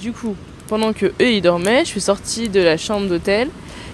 Du 0.00 0.10
coup, 0.12 0.34
pendant 0.66 0.94
que 0.94 1.06
eux 1.06 1.30
ils 1.30 1.42
dormaient, 1.42 1.84
je 1.84 1.90
suis 1.90 2.00
sortie 2.00 2.48
de 2.48 2.60
la 2.60 2.78
chambre 2.78 3.08
d'hôtel 3.08 3.50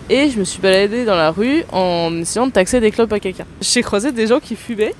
et 0.08 0.30
je 0.30 0.38
me 0.38 0.44
suis 0.44 0.60
baladée 0.60 1.04
dans 1.04 1.16
la 1.16 1.32
rue 1.32 1.64
en 1.72 2.16
essayant 2.20 2.46
de 2.46 2.52
taxer 2.52 2.78
des 2.78 2.92
clopes 2.92 3.12
à 3.12 3.18
quelqu'un. 3.18 3.46
J'ai 3.60 3.82
croisé 3.82 4.12
des 4.12 4.28
gens 4.28 4.38
qui 4.38 4.54
fumaient 4.54 4.94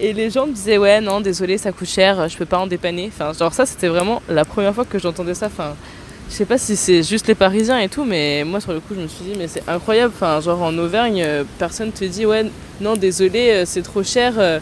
et 0.00 0.12
les 0.12 0.28
gens 0.30 0.48
me 0.48 0.52
disaient 0.52 0.78
ouais 0.78 1.00
non 1.00 1.20
désolé 1.20 1.58
ça 1.58 1.70
coûte 1.70 1.88
cher, 1.88 2.28
je 2.28 2.36
peux 2.36 2.46
pas 2.46 2.58
en 2.58 2.66
dépanner. 2.66 3.10
Enfin 3.14 3.32
genre 3.32 3.54
ça 3.54 3.64
c'était 3.64 3.88
vraiment 3.88 4.20
la 4.28 4.44
première 4.44 4.74
fois 4.74 4.84
que 4.84 4.98
j'entendais 4.98 5.34
ça. 5.34 5.48
Je 6.32 6.38
sais 6.38 6.46
pas 6.46 6.56
si 6.56 6.76
c'est 6.76 7.02
juste 7.02 7.26
les 7.28 7.34
Parisiens 7.34 7.78
et 7.78 7.90
tout, 7.90 8.04
mais 8.04 8.42
moi 8.44 8.58
sur 8.58 8.72
le 8.72 8.80
coup 8.80 8.94
je 8.96 9.00
me 9.02 9.06
suis 9.06 9.22
dit 9.22 9.34
mais 9.36 9.48
c'est 9.48 9.68
incroyable. 9.68 10.14
Enfin 10.16 10.40
genre 10.40 10.62
en 10.62 10.76
Auvergne 10.78 11.22
euh, 11.22 11.44
personne 11.58 11.92
te 11.92 12.06
dit 12.06 12.24
ouais 12.24 12.46
non 12.80 12.94
désolé 12.94 13.50
euh, 13.50 13.64
c'est 13.66 13.82
trop 13.82 14.02
cher. 14.02 14.32
Euh, 14.38 14.58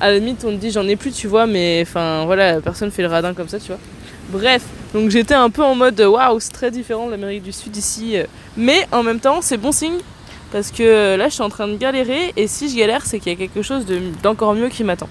à 0.00 0.10
la 0.10 0.18
limite 0.20 0.44
on 0.44 0.50
te 0.50 0.60
dit 0.60 0.70
j'en 0.70 0.86
ai 0.86 0.94
plus 0.94 1.10
tu 1.10 1.26
vois 1.26 1.46
mais 1.46 1.80
enfin 1.82 2.24
voilà 2.24 2.60
personne 2.60 2.92
fait 2.92 3.02
le 3.02 3.08
radin 3.08 3.34
comme 3.34 3.48
ça 3.48 3.58
tu 3.58 3.66
vois. 3.66 3.80
Bref, 4.28 4.62
donc 4.94 5.10
j'étais 5.10 5.34
un 5.34 5.50
peu 5.50 5.64
en 5.64 5.74
mode 5.74 6.00
waouh, 6.00 6.38
c'est 6.38 6.52
très 6.52 6.70
différent 6.70 7.06
de 7.06 7.10
l'Amérique 7.10 7.42
du 7.42 7.52
Sud 7.52 7.76
ici. 7.76 8.14
Mais 8.56 8.86
en 8.92 9.02
même 9.02 9.18
temps, 9.18 9.40
c'est 9.42 9.56
bon 9.56 9.72
signe 9.72 9.98
parce 10.52 10.70
que 10.70 11.16
là, 11.16 11.28
je 11.28 11.34
suis 11.34 11.42
en 11.42 11.48
train 11.48 11.66
de 11.66 11.76
galérer 11.76 12.32
et 12.36 12.46
si 12.46 12.68
je 12.68 12.76
galère, 12.76 13.04
c'est 13.06 13.18
qu'il 13.18 13.32
y 13.32 13.34
a 13.34 13.38
quelque 13.38 13.62
chose 13.62 13.86
d'encore 14.22 14.54
mieux 14.54 14.68
qui 14.68 14.84
m'attend. 14.84 15.08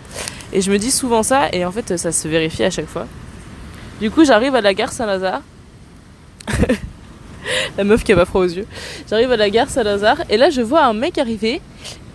Et 0.53 0.61
je 0.61 0.71
me 0.71 0.77
dis 0.77 0.91
souvent 0.91 1.23
ça 1.23 1.49
et 1.51 1.65
en 1.65 1.71
fait, 1.71 1.97
ça 1.97 2.11
se 2.11 2.27
vérifie 2.27 2.63
à 2.63 2.69
chaque 2.69 2.87
fois. 2.87 3.07
Du 3.99 4.09
coup, 4.11 4.23
j'arrive 4.23 4.55
à 4.55 4.61
la 4.61 4.73
gare 4.73 4.93
Saint-Lazare. 4.93 5.41
la 7.77 7.83
meuf 7.83 8.03
qui 8.03 8.13
a 8.13 8.15
pas 8.15 8.25
froid 8.25 8.41
aux 8.41 8.49
yeux. 8.49 8.67
J'arrive 9.09 9.31
à 9.31 9.37
la 9.37 9.49
gare 9.49 9.69
Saint-Lazare 9.69 10.23
et 10.29 10.37
là, 10.37 10.49
je 10.49 10.61
vois 10.61 10.83
un 10.83 10.93
mec 10.93 11.17
arriver 11.17 11.61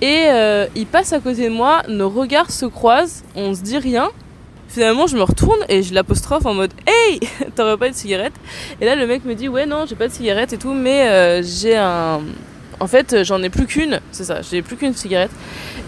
et 0.00 0.24
euh, 0.28 0.66
il 0.74 0.86
passe 0.86 1.12
à 1.12 1.20
côté 1.20 1.48
de 1.48 1.54
moi. 1.54 1.82
Nos 1.88 2.10
regards 2.10 2.50
se 2.50 2.66
croisent, 2.66 3.22
on 3.34 3.54
se 3.54 3.62
dit 3.62 3.78
rien 3.78 4.10
Finalement, 4.68 5.06
je 5.06 5.16
me 5.16 5.22
retourne 5.22 5.60
et 5.68 5.82
je 5.82 5.92
l'apostrophe 5.92 6.46
en 6.46 6.54
mode 6.54 6.72
Hey, 6.86 7.20
t'aurais 7.54 7.76
pas 7.76 7.90
de 7.90 7.94
cigarette? 7.94 8.32
Et 8.80 8.86
là, 8.86 8.96
le 8.96 9.06
mec 9.06 9.24
me 9.24 9.34
dit 9.34 9.48
Ouais, 9.48 9.66
non, 9.66 9.84
j'ai 9.86 9.96
pas 9.96 10.08
de 10.08 10.12
cigarette 10.12 10.52
et 10.52 10.58
tout, 10.58 10.72
mais 10.72 11.08
euh, 11.08 11.42
j'ai 11.42 11.76
un. 11.76 12.20
En 12.80 12.86
fait, 12.88 13.22
j'en 13.22 13.40
ai 13.42 13.48
plus 13.48 13.66
qu'une, 13.66 14.00
c'est 14.10 14.24
ça, 14.24 14.42
j'ai 14.42 14.60
plus 14.60 14.76
qu'une 14.76 14.94
cigarette. 14.94 15.30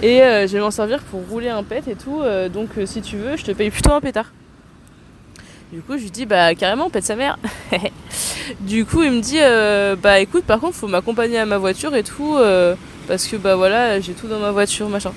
Et 0.00 0.22
euh, 0.22 0.46
je 0.46 0.52
vais 0.52 0.60
m'en 0.60 0.70
servir 0.70 1.00
pour 1.02 1.22
rouler 1.28 1.48
un 1.48 1.64
pet 1.64 1.82
et 1.88 1.96
tout, 1.96 2.22
donc 2.52 2.68
si 2.84 3.00
tu 3.00 3.16
veux, 3.16 3.36
je 3.36 3.44
te 3.44 3.50
paye 3.50 3.70
plutôt 3.70 3.90
un 3.90 4.00
pétard. 4.00 4.30
Du 5.74 5.80
coup, 5.80 5.98
je 5.98 6.04
lui 6.04 6.10
dis 6.12 6.24
Bah, 6.24 6.54
carrément, 6.54 6.88
pète 6.88 7.02
sa 7.02 7.16
mère. 7.16 7.36
du 8.60 8.84
coup, 8.84 9.02
il 9.02 9.10
me 9.10 9.20
dit 9.20 9.40
Bah, 10.00 10.20
écoute, 10.20 10.44
par 10.44 10.60
contre, 10.60 10.76
faut 10.76 10.86
m'accompagner 10.86 11.38
à 11.38 11.46
ma 11.46 11.58
voiture 11.58 11.96
et 11.96 12.04
tout, 12.04 12.38
parce 13.08 13.26
que 13.26 13.34
bah 13.34 13.56
voilà, 13.56 13.98
j'ai 13.98 14.12
tout 14.12 14.28
dans 14.28 14.38
ma 14.38 14.52
voiture, 14.52 14.88
machin. 14.88 15.12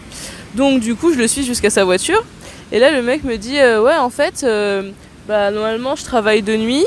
Donc, 0.56 0.80
du 0.80 0.96
coup, 0.96 1.14
je 1.14 1.20
le 1.20 1.28
suis 1.28 1.44
jusqu'à 1.44 1.70
sa 1.70 1.86
voiture. 1.86 2.24
Et 2.72 2.80
là, 2.80 2.90
le 2.90 3.04
mec 3.04 3.24
me 3.24 3.38
dit 3.38 3.60
euh, 3.60 3.84
Ouais, 3.84 3.96
en 3.96 4.10
fait, 4.10 4.44
euh, 4.44 4.90
bah, 5.28 5.52
normalement, 5.52 5.96
je 5.96 6.04
travaille 6.04 6.42
de 6.42 6.56
nuit. 6.56 6.86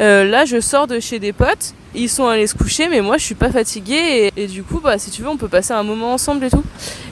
Euh, 0.00 0.24
là, 0.24 0.44
je 0.44 0.58
sors 0.58 0.88
de 0.88 0.98
chez 0.98 1.20
des 1.20 1.32
potes. 1.32 1.74
Ils 1.94 2.08
sont 2.08 2.26
allés 2.26 2.46
se 2.46 2.54
coucher, 2.54 2.88
mais 2.88 3.00
moi, 3.00 3.18
je 3.18 3.24
suis 3.24 3.34
pas 3.34 3.50
fatiguée. 3.50 4.30
Et, 4.36 4.46
du 4.46 4.62
coup, 4.62 4.80
bah, 4.80 4.98
si 4.98 5.10
tu 5.10 5.22
veux, 5.22 5.28
on 5.28 5.36
peut 5.36 5.48
passer 5.48 5.72
un 5.72 5.82
moment 5.82 6.12
ensemble 6.14 6.44
et 6.44 6.50
tout. 6.50 6.62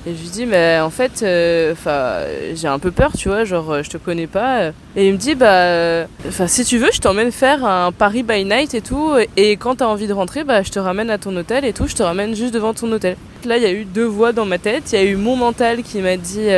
Et 0.07 0.15
je 0.15 0.23
lui 0.23 0.29
dis 0.29 0.47
Mais 0.47 0.81
en 0.81 0.89
fait, 0.89 1.25
enfin 1.73 2.21
j'ai 2.55 2.69
un 2.69 2.79
peu 2.79 2.91
peur, 2.91 3.13
tu 3.17 3.29
vois, 3.29 3.45
genre, 3.45 3.83
je 3.83 3.91
te 3.91 3.99
connais 3.99 4.27
pas. 4.27 4.69
Et 4.97 5.09
il 5.09 5.13
me 5.13 5.19
dit 5.19 5.35
Bah, 5.35 6.07
enfin 6.27 6.47
si 6.47 6.65
tu 6.65 6.79
veux, 6.79 6.89
je 6.93 7.01
t'emmène 7.01 7.31
faire 7.31 7.65
un 7.67 7.93
Paris 7.93 8.23
by 8.23 8.45
night 8.45 8.73
et 8.73 8.81
tout. 8.81 9.13
Et 9.37 9.53
quand 9.57 9.77
t'as 9.77 9.87
envie 9.87 10.07
de 10.07 10.15
rentrer, 10.15 10.45
bah, 10.45 10.63
je 10.63 10.71
te 10.71 10.79
ramène 10.79 11.11
à 11.11 11.19
ton 11.19 11.37
hôtel 11.37 11.67
et 11.67 11.75
tout. 11.75 11.87
Je 11.87 11.95
te 11.95 12.03
ramène 12.03 12.35
juste 12.35 12.55
devant 12.55 12.73
ton 12.73 12.91
hôtel. 12.91 13.17
Là, 13.45 13.59
il 13.59 13.63
y 13.63 13.67
a 13.67 13.73
eu 13.73 13.85
deux 13.85 14.07
voix 14.07 14.33
dans 14.33 14.47
ma 14.47 14.59
tête. 14.59 14.93
Il 14.93 14.99
y 14.99 15.03
a 15.03 15.05
eu 15.05 15.17
mon 15.17 15.37
mental 15.37 15.83
qui 15.83 15.99
m'a 15.99 16.17
dit 16.17 16.49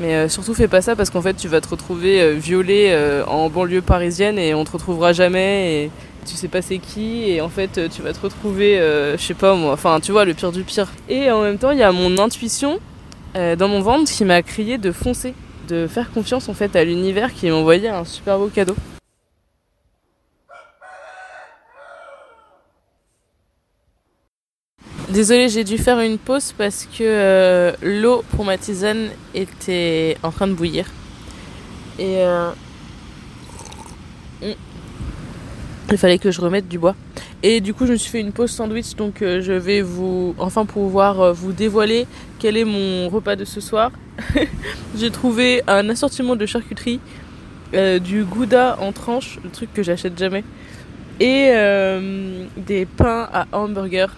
mais 0.00 0.14
euh, 0.14 0.28
surtout 0.28 0.54
fais 0.54 0.68
pas 0.68 0.80
ça 0.80 0.96
parce 0.96 1.10
qu'en 1.10 1.20
fait 1.20 1.34
tu 1.34 1.48
vas 1.48 1.60
te 1.60 1.68
retrouver 1.68 2.22
euh, 2.22 2.32
violé 2.32 2.86
euh, 2.88 3.24
en 3.26 3.50
banlieue 3.50 3.82
parisienne 3.82 4.38
et 4.38 4.54
on 4.54 4.64
te 4.64 4.72
retrouvera 4.72 5.12
jamais 5.12 5.90
tu 6.26 6.34
sais 6.34 6.48
pas 6.48 6.62
c'est 6.62 6.78
qui 6.78 7.30
et 7.30 7.40
en 7.40 7.48
fait 7.48 7.88
tu 7.90 8.02
vas 8.02 8.12
te 8.12 8.20
retrouver 8.20 8.76
je 8.78 9.22
sais 9.22 9.34
pas 9.34 9.54
moi 9.54 9.72
enfin 9.72 10.00
tu 10.00 10.12
vois 10.12 10.24
le 10.24 10.34
pire 10.34 10.52
du 10.52 10.62
pire 10.62 10.88
et 11.08 11.30
en 11.30 11.42
même 11.42 11.58
temps 11.58 11.70
il 11.70 11.78
y 11.78 11.82
a 11.82 11.92
mon 11.92 12.18
intuition 12.18 12.78
dans 13.34 13.68
mon 13.68 13.80
ventre 13.80 14.10
qui 14.10 14.24
m'a 14.24 14.42
crié 14.42 14.78
de 14.78 14.92
foncer 14.92 15.34
de 15.68 15.86
faire 15.86 16.10
confiance 16.10 16.48
en 16.48 16.54
fait 16.54 16.76
à 16.76 16.84
l'univers 16.84 17.32
qui 17.32 17.48
m'a 17.48 17.56
envoyé 17.56 17.88
un 17.88 18.04
super 18.04 18.38
beau 18.38 18.48
cadeau 18.48 18.76
Désolée, 25.10 25.48
j'ai 25.48 25.64
dû 25.64 25.76
faire 25.76 25.98
une 25.98 26.18
pause 26.18 26.54
parce 26.56 26.86
que 26.86 27.02
euh, 27.02 27.72
l'eau 27.82 28.22
pour 28.30 28.44
ma 28.44 28.56
tisane 28.56 29.10
était 29.34 30.16
en 30.22 30.30
train 30.30 30.46
de 30.46 30.52
bouillir. 30.52 30.86
Et 31.98 32.18
euh, 32.18 32.50
hmm, 34.40 34.52
il 35.90 35.98
fallait 35.98 36.18
que 36.18 36.30
je 36.30 36.40
remette 36.40 36.68
du 36.68 36.78
bois. 36.78 36.94
Et 37.42 37.60
du 37.60 37.74
coup, 37.74 37.86
je 37.86 37.92
me 37.92 37.96
suis 37.96 38.10
fait 38.10 38.20
une 38.20 38.32
pause 38.32 38.50
sandwich, 38.50 38.96
donc 38.96 39.22
euh, 39.22 39.40
je 39.40 39.52
vais 39.52 39.82
vous 39.82 40.34
enfin 40.38 40.64
pouvoir 40.64 41.32
vous 41.34 41.52
dévoiler 41.52 42.06
quel 42.38 42.56
est 42.56 42.64
mon 42.64 43.08
repas 43.08 43.36
de 43.36 43.44
ce 43.44 43.60
soir. 43.60 43.90
j'ai 44.96 45.10
trouvé 45.10 45.62
un 45.66 45.88
assortiment 45.88 46.36
de 46.36 46.46
charcuterie, 46.46 47.00
du 48.02 48.24
gouda 48.24 48.76
en 48.80 48.92
tranches, 48.92 49.38
le 49.44 49.50
truc 49.50 49.72
que 49.72 49.82
j'achète 49.82 50.18
jamais, 50.18 50.44
et 51.20 51.52
des 52.56 52.84
pains 52.84 53.28
à 53.32 53.46
hamburger 53.52 54.10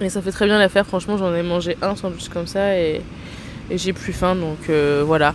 et 0.00 0.10
ça 0.10 0.20
fait 0.20 0.30
très 0.30 0.46
bien 0.46 0.58
l'affaire, 0.58 0.86
franchement 0.86 1.16
j'en 1.16 1.34
ai 1.34 1.42
mangé 1.42 1.76
un 1.80 1.96
sandwich 1.96 2.28
comme 2.28 2.46
ça 2.46 2.76
et, 2.76 3.00
j'ai 3.70 3.92
plus 3.92 4.12
faim 4.12 4.36
donc 4.36 4.58
euh, 4.68 5.02
voilà. 5.04 5.34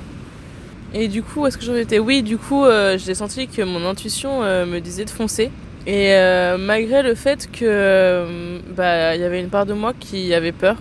Et 0.94 1.08
du 1.08 1.24
coup, 1.24 1.46
est-ce 1.48 1.58
que 1.58 1.64
j'en 1.64 1.76
étais? 1.76 2.00
Oui, 2.00 2.22
du 2.22 2.38
coup, 2.38 2.66
euh, 2.66 2.98
j'ai 2.98 3.16
senti 3.16 3.48
que 3.48 3.62
mon 3.62 3.86
intuition 3.88 4.44
euh, 4.44 4.66
me 4.66 4.80
disait 4.80 5.06
de 5.06 5.10
foncer. 5.10 5.52
Et 5.88 6.14
malgré 6.60 7.02
le 7.02 7.16
fait 7.16 7.50
que 7.52 8.60
bah 8.78 9.16
y 9.16 9.24
avait 9.24 9.40
une 9.40 9.50
part 9.50 9.66
de 9.66 9.74
moi 9.74 9.94
qui 10.00 10.32
avait 10.32 10.52
peur, 10.52 10.76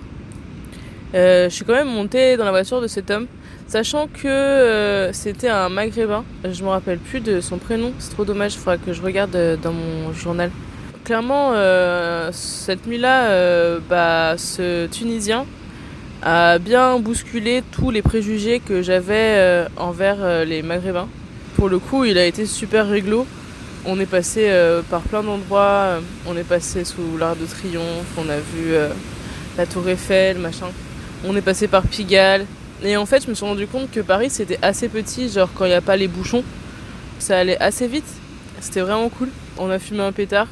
je 1.14 1.49
suis 1.49 1.64
quand 1.64 1.73
même 1.73 1.88
montée 1.88 2.37
dans 2.37 2.45
la 2.45 2.50
voiture 2.50 2.83
de 2.83 2.87
cet 2.87 3.11
homme, 3.11 3.26
sachant 3.67 4.09
que 4.09 5.09
c'était 5.14 5.49
un 5.49 5.71
maghrébin. 5.71 6.23
Je 6.45 6.62
me 6.62 6.69
rappelle 6.69 6.99
plus 6.99 7.21
de 7.21 7.40
son 7.40 7.57
prénom, 7.57 7.93
c'est 7.99 8.11
trop 8.11 8.26
dommage, 8.26 8.57
il 8.57 8.59
faudra 8.59 8.76
que 8.76 8.93
je 8.93 9.00
regarde 9.00 9.59
dans 9.62 9.73
mon 9.73 10.12
journal 10.12 10.50
clairement, 11.11 11.55
euh, 11.55 12.31
cette 12.33 12.87
nuit-là, 12.87 13.31
euh, 13.31 13.81
bah, 13.88 14.38
ce 14.38 14.87
Tunisien 14.87 15.45
a 16.23 16.59
bien 16.59 16.99
bousculé 16.99 17.62
tous 17.73 17.91
les 17.91 18.03
préjugés 18.03 18.61
que 18.61 18.83
j'avais 18.83 19.15
euh, 19.15 19.69
envers 19.77 20.45
les 20.45 20.62
Maghrébins. 20.62 21.09
Pour 21.57 21.69
le 21.69 21.79
coup, 21.79 22.05
il 22.05 22.19
a 22.19 22.27
été 22.27 22.47
super 22.47 22.89
réglo. 22.89 23.27
On 23.85 23.99
est 23.99 24.07
passé 24.07 24.50
par 24.91 25.00
plein 25.03 25.23
d'endroits. 25.23 26.00
On 26.27 26.37
est 26.37 26.45
passé 26.45 26.85
sous 26.85 27.17
l'Arc 27.19 27.39
de 27.41 27.47
Triomphe. 27.47 28.07
On 28.19 28.29
a 28.29 28.37
vu 28.37 28.75
la 29.57 29.67
Tour 29.67 29.89
Eiffel, 29.89 30.39
machin. 30.39 30.67
On 31.27 31.35
est 31.37 31.43
passé 31.43 31.67
par 31.67 31.83
Pigalle. 31.83 32.47
Et 32.83 32.97
en 32.97 33.07
fait, 33.07 33.25
je 33.25 33.29
me 33.29 33.35
suis 33.35 33.45
rendu 33.45 33.67
compte 33.67 33.91
que 33.91 34.00
Paris, 34.00 34.31
c'était 34.31 34.59
assez 34.62 34.89
petit. 34.89 35.29
Genre, 35.29 35.49
quand 35.55 35.65
il 35.65 35.69
n'y 35.69 35.75
a 35.75 35.81
pas 35.81 35.97
les 35.97 36.09
bouchons, 36.09 36.45
ça 37.19 37.39
allait 37.39 37.59
assez 37.59 37.87
vite. 37.87 38.09
C'était 38.61 38.81
vraiment 38.81 39.09
cool. 39.09 39.29
On 39.59 39.71
a 39.71 39.79
fumé 39.79 40.03
un 40.03 40.12
pétard. 40.12 40.49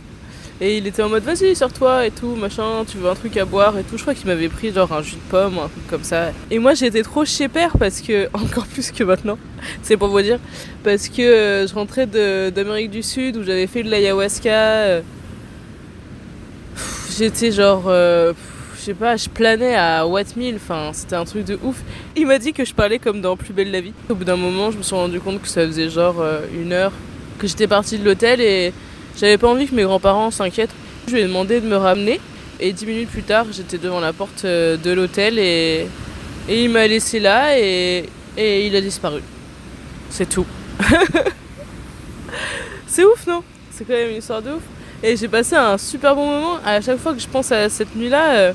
Et 0.61 0.79
il 0.79 0.87
était 0.89 1.03
en 1.03 1.09
mode 1.09 1.23
vas-y, 1.23 1.55
sors-toi 1.55 2.07
et 2.07 2.11
tout, 2.11 2.35
machin, 2.35 2.85
tu 2.85 2.99
veux 2.99 3.09
un 3.09 3.15
truc 3.15 3.37
à 3.37 3.45
boire 3.45 3.79
et 3.79 3.85
tout. 3.85 3.97
Je 3.97 4.03
crois 4.03 4.15
qu'il 4.15 4.27
m'avait 4.27 4.49
pris 4.49 4.73
genre 4.73 4.93
un 4.93 5.03
jus 5.03 5.15
de 5.15 5.31
pomme 5.31 5.57
un 5.59 5.69
truc 5.69 5.87
comme 5.89 6.03
ça. 6.03 6.33
Et 6.51 6.59
moi 6.59 6.75
j'étais 6.75 7.03
trop 7.03 7.25
chez 7.25 7.47
père 7.47 7.77
parce 7.79 8.01
que, 8.01 8.27
encore 8.35 8.67
plus 8.67 8.91
que 8.91 9.05
maintenant, 9.05 9.39
c'est 9.83 9.97
pour 9.97 10.09
vous 10.09 10.21
dire, 10.21 10.41
parce 10.83 11.09
que 11.09 11.23
euh, 11.23 11.67
je 11.69 11.75
rentrais 11.75 12.07
d'Amérique 12.07 12.91
du 12.91 13.05
Sud 13.05 13.37
où 13.37 13.45
j'avais 13.45 13.69
fait 13.69 13.85
de 13.85 13.91
l'ayahuasca. 13.91 14.51
Euh, 14.51 15.01
j'étais 17.17 17.53
genre. 17.53 17.85
Euh, 17.87 18.33
je 18.77 18.85
sais 18.85 18.95
pas, 18.95 19.17
je 19.17 19.29
planais 19.29 19.75
à 19.75 20.07
Wattmill, 20.07 20.55
enfin 20.57 20.91
c'était 20.93 21.17
un 21.17 21.25
truc 21.25 21.45
de 21.45 21.59
ouf. 21.63 21.83
Il 22.17 22.27
m'a 22.27 22.39
dit 22.39 22.53
que 22.53 22.65
je 22.65 22.73
parlais 22.73 22.99
comme 22.99 23.21
dans 23.21 23.37
Plus 23.37 23.53
belle 23.53 23.71
la 23.71 23.81
vie. 23.81 23.93
Au 24.09 24.15
bout 24.15 24.25
d'un 24.25 24.37
moment, 24.37 24.71
je 24.71 24.79
me 24.79 24.83
suis 24.83 24.95
rendu 24.95 25.21
compte 25.21 25.43
que 25.43 25.49
ça 25.49 25.67
faisait 25.67 25.91
genre 25.91 26.25
une 26.55 26.73
heure 26.73 26.93
que 27.39 27.49
j'étais 27.49 27.67
partie 27.67 27.99
de 27.99 28.05
l'hôtel 28.05 28.41
et 28.41 28.73
J'avais 29.19 29.37
pas 29.37 29.49
envie 29.49 29.67
que 29.67 29.75
mes 29.75 29.83
grands-parents 29.83 30.31
s'inquiètent. 30.31 30.75
Je 31.09 31.15
lui 31.15 31.21
ai 31.21 31.25
demandé 31.25 31.61
de 31.61 31.67
me 31.67 31.77
ramener. 31.77 32.21
Et 32.61 32.73
dix 32.73 32.87
minutes 32.87 33.11
plus 33.11 33.23
tard, 33.23 33.47
j'étais 33.51 33.79
devant 33.79 34.01
la 34.01 34.13
porte 34.13 34.45
euh, 34.45 34.77
de 34.77 34.91
l'hôtel 34.91 35.39
et, 35.39 35.87
et 36.49 36.65
il 36.65 36.71
m'a 36.71 36.87
laissé 36.87 37.21
là 37.21 37.59
et, 37.59 38.09
et 38.37 38.67
il 38.67 38.75
a 38.75 38.81
disparu. 38.81 39.23
C'est 40.11 40.29
tout. 40.29 40.47
c'est 42.87 43.05
ouf, 43.05 43.27
non? 43.27 43.43
C'est 43.71 43.85
quand 43.85 43.95
même 43.95 44.11
une 44.11 44.17
histoire 44.17 44.43
de 44.43 44.53
ouf. 44.53 44.63
Et 45.03 45.17
j'ai 45.17 45.29
passé 45.29 45.55
un 45.55 45.79
super 45.79 46.15
bon 46.15 46.27
moment. 46.27 46.59
À 46.65 46.81
chaque 46.81 46.99
fois 46.99 47.13
que 47.13 47.21
je 47.21 47.29
pense 47.29 47.53
à 47.53 47.69
cette 47.69 47.95
nuit-là, 47.95 48.35
euh, 48.35 48.53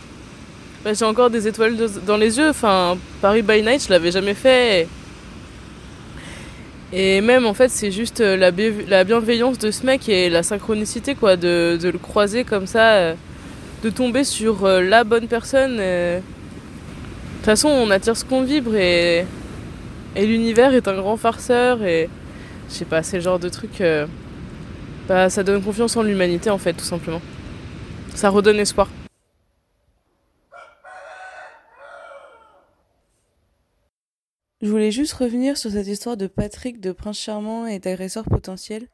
bah, 0.83 0.93
j'ai 0.93 1.05
encore 1.05 1.29
des 1.29 1.47
étoiles 1.47 1.77
dans 2.05 2.17
les 2.17 2.37
yeux. 2.37 2.49
Enfin, 2.49 2.97
Paris 3.21 3.41
by 3.41 3.61
Night, 3.61 3.85
je 3.85 3.89
l'avais 3.89 4.11
jamais 4.11 4.33
fait. 4.33 4.87
Même 7.21 7.45
en 7.45 7.53
fait, 7.53 7.69
c'est 7.69 7.91
juste 7.91 8.21
euh, 8.21 8.37
la, 8.37 8.51
la, 8.87 9.03
bienveillance 9.03 9.57
de 9.57 9.71
ce 9.71 9.85
mec 9.85 10.07
et 10.09 10.29
la 10.29 10.43
synchronicité, 10.43 11.15
quoi, 11.15 11.35
de, 11.35 11.79
le 11.81 11.97
croiser 11.97 12.43
comme 12.43 12.67
ça, 12.67 12.93
euh, 12.93 13.13
de 13.83 13.89
tomber 13.89 14.23
sur 14.23 14.67
la 14.67 15.03
bonne 15.03 15.27
personne. 15.27 15.77
De 15.77 16.21
toute 17.37 17.45
façon, 17.45 17.67
on 17.67 17.89
attire 17.89 18.15
ce 18.15 18.23
qu'on 18.23 18.43
vibre 18.43 18.75
et, 18.75 19.25
et 20.15 20.25
l'univers 20.25 20.73
est 20.73 20.87
un 20.87 20.95
grand 20.95 21.17
farceur 21.17 21.83
et 21.83 22.09
je 22.69 22.73
sais 22.73 22.85
pas, 22.85 23.03
c'est 23.03 23.17
le 23.17 23.23
genre 23.23 23.39
de 23.39 23.49
truc. 23.49 23.83
Bah, 25.09 25.29
ça 25.29 25.43
donne 25.43 25.61
confiance 25.61 25.97
en 25.97 26.03
l'humanité 26.03 26.49
en 26.49 26.57
fait, 26.57 26.73
tout 26.73 26.85
simplement. 26.85 27.21
Ça 28.15 28.29
redonne 28.29 28.59
espoir. 28.59 28.87
Je 34.63 34.69
voulais 34.69 34.91
juste 34.91 35.11
revenir 35.11 35.57
sur 35.57 35.71
cette 35.71 35.87
histoire 35.87 36.15
de 36.15 36.25
Patrick, 36.25 36.79
de 36.79 36.93
prince 36.93 37.19
charmant 37.19 37.67
et 37.67 37.79
d'agresseur 37.79 38.23
potentiel. 38.23 38.87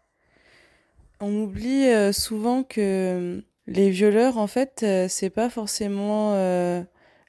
On 1.22 1.32
oublie 1.32 1.86
euh, 1.86 2.12
souvent 2.12 2.64
que 2.64 2.82
euh, 2.82 3.42
les 3.68 3.92
violeurs, 3.92 4.40
en 4.40 4.48
fait, 4.48 4.82
euh, 4.82 5.06
c'est 5.08 5.30
pas 5.30 5.48
forcément 5.48 6.34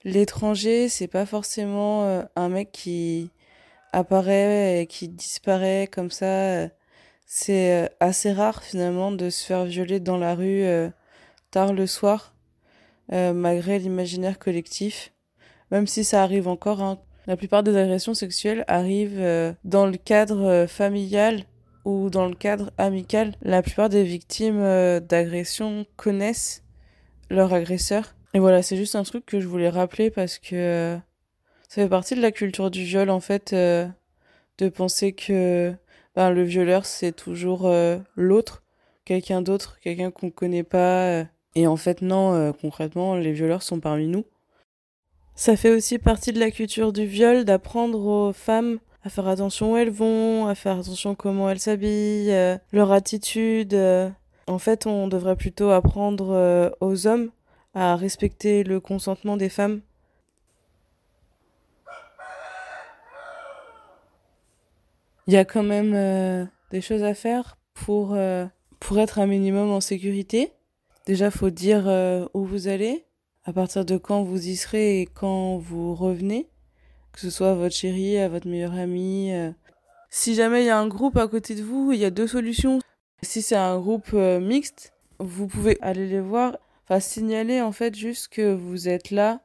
l'étranger, 0.04 0.88
c'est 0.88 1.06
pas 1.06 1.26
forcément 1.26 2.24
un 2.34 2.48
mec 2.48 2.72
qui 2.72 3.28
apparaît 3.92 4.80
et 4.80 4.86
qui 4.86 5.08
disparaît 5.08 5.86
comme 5.92 6.10
ça 6.10 6.68
c'est 7.26 7.90
assez 8.00 8.32
rare 8.32 8.62
finalement 8.62 9.12
de 9.12 9.28
se 9.28 9.44
faire 9.44 9.66
violer 9.66 10.00
dans 10.00 10.16
la 10.16 10.34
rue 10.34 10.64
tard 11.50 11.74
le 11.74 11.86
soir, 11.86 12.34
malgré 13.10 13.78
l'imaginaire 13.78 14.38
collectif. 14.38 15.12
Même 15.70 15.86
si 15.86 16.04
ça 16.04 16.22
arrive 16.22 16.48
encore, 16.48 16.80
hein. 16.82 16.98
La 17.30 17.36
plupart 17.36 17.62
des 17.62 17.76
agressions 17.76 18.14
sexuelles 18.14 18.64
arrivent 18.66 19.54
dans 19.64 19.86
le 19.86 19.96
cadre 19.96 20.66
familial 20.66 21.44
ou 21.84 22.10
dans 22.10 22.26
le 22.26 22.34
cadre 22.34 22.72
amical. 22.76 23.34
La 23.40 23.62
plupart 23.62 23.88
des 23.88 24.02
victimes 24.02 24.60
d'agressions 25.00 25.86
connaissent 25.96 26.64
leur 27.30 27.54
agresseur. 27.54 28.16
Et 28.34 28.40
voilà, 28.40 28.62
c'est 28.62 28.76
juste 28.76 28.96
un 28.96 29.04
truc 29.04 29.24
que 29.26 29.38
je 29.38 29.46
voulais 29.46 29.68
rappeler 29.68 30.10
parce 30.10 30.38
que 30.38 30.98
ça 31.68 31.82
fait 31.82 31.88
partie 31.88 32.16
de 32.16 32.20
la 32.20 32.32
culture 32.32 32.70
du 32.70 32.82
viol 32.82 33.10
en 33.10 33.20
fait, 33.20 33.54
de 33.54 34.68
penser 34.68 35.12
que 35.12 35.74
ben, 36.16 36.30
le 36.30 36.42
violeur, 36.42 36.86
c'est 36.86 37.12
toujours 37.12 37.66
euh, 37.66 37.98
l'autre, 38.16 38.62
quelqu'un 39.04 39.42
d'autre, 39.42 39.78
quelqu'un 39.80 40.10
qu'on 40.10 40.30
connaît 40.30 40.64
pas. 40.64 41.06
Euh. 41.06 41.24
Et 41.54 41.66
en 41.66 41.76
fait, 41.76 42.02
non, 42.02 42.34
euh, 42.34 42.52
concrètement, 42.52 43.14
les 43.14 43.32
violeurs 43.32 43.62
sont 43.62 43.80
parmi 43.80 44.08
nous. 44.08 44.24
Ça 45.34 45.56
fait 45.56 45.70
aussi 45.70 45.98
partie 45.98 46.32
de 46.32 46.40
la 46.40 46.50
culture 46.50 46.92
du 46.92 47.06
viol 47.06 47.44
d'apprendre 47.44 47.98
aux 48.04 48.32
femmes 48.32 48.78
à 49.02 49.08
faire 49.08 49.28
attention 49.28 49.72
où 49.72 49.76
elles 49.76 49.90
vont, 49.90 50.46
à 50.46 50.54
faire 50.54 50.78
attention 50.78 51.14
comment 51.14 51.48
elles 51.48 51.60
s'habillent, 51.60 52.58
leur 52.72 52.92
attitude. 52.92 53.74
En 54.46 54.58
fait, 54.58 54.86
on 54.86 55.08
devrait 55.08 55.36
plutôt 55.36 55.70
apprendre 55.70 56.76
aux 56.80 57.06
hommes 57.06 57.30
à 57.72 57.96
respecter 57.96 58.62
le 58.62 58.78
consentement 58.78 59.38
des 59.38 59.48
femmes 59.48 59.80
il 65.30 65.34
y 65.34 65.36
a 65.36 65.44
quand 65.44 65.62
même 65.62 65.92
euh, 65.94 66.44
des 66.72 66.80
choses 66.80 67.04
à 67.04 67.14
faire 67.14 67.56
pour, 67.72 68.14
euh, 68.14 68.46
pour 68.80 68.98
être 68.98 69.20
un 69.20 69.26
minimum 69.26 69.70
en 69.70 69.80
sécurité. 69.80 70.52
Déjà, 71.06 71.30
faut 71.30 71.50
dire 71.50 71.84
euh, 71.86 72.26
où 72.34 72.44
vous 72.44 72.66
allez, 72.66 73.04
à 73.44 73.52
partir 73.52 73.84
de 73.84 73.96
quand 73.96 74.22
vous 74.22 74.48
y 74.48 74.56
serez 74.56 75.00
et 75.00 75.06
quand 75.06 75.58
vous 75.58 75.94
revenez, 75.94 76.48
que 77.12 77.20
ce 77.20 77.30
soit 77.30 77.50
à 77.50 77.54
votre 77.54 77.74
chérie, 77.74 78.18
à 78.18 78.28
votre 78.28 78.48
meilleure 78.48 78.74
amie. 78.74 79.32
Si 80.10 80.34
jamais 80.34 80.62
il 80.62 80.66
y 80.66 80.70
a 80.70 80.78
un 80.78 80.88
groupe 80.88 81.16
à 81.16 81.28
côté 81.28 81.54
de 81.54 81.62
vous, 81.62 81.92
il 81.92 81.98
y 81.98 82.04
a 82.04 82.10
deux 82.10 82.26
solutions. 82.26 82.80
Si 83.22 83.42
c'est 83.42 83.56
un 83.56 83.78
groupe 83.78 84.12
mixte, 84.12 84.92
vous 85.18 85.46
pouvez 85.46 85.78
aller 85.80 86.08
les 86.08 86.20
voir, 86.20 86.56
enfin 86.84 87.00
signaler 87.00 87.60
en 87.60 87.72
fait 87.72 87.94
juste 87.94 88.28
que 88.28 88.54
vous 88.54 88.88
êtes 88.88 89.10
là, 89.10 89.40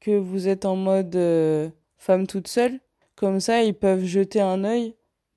que 0.00 0.16
vous 0.16 0.48
êtes 0.48 0.64
en 0.64 0.76
mode 0.76 1.18
femme 1.98 2.26
toute 2.26 2.48
seule. 2.48 2.80
Comme 3.16 3.40
ça, 3.40 3.62
ils 3.62 3.74
peuvent 3.74 4.04
jeter 4.04 4.40
un 4.40 4.64
œil 4.64 4.94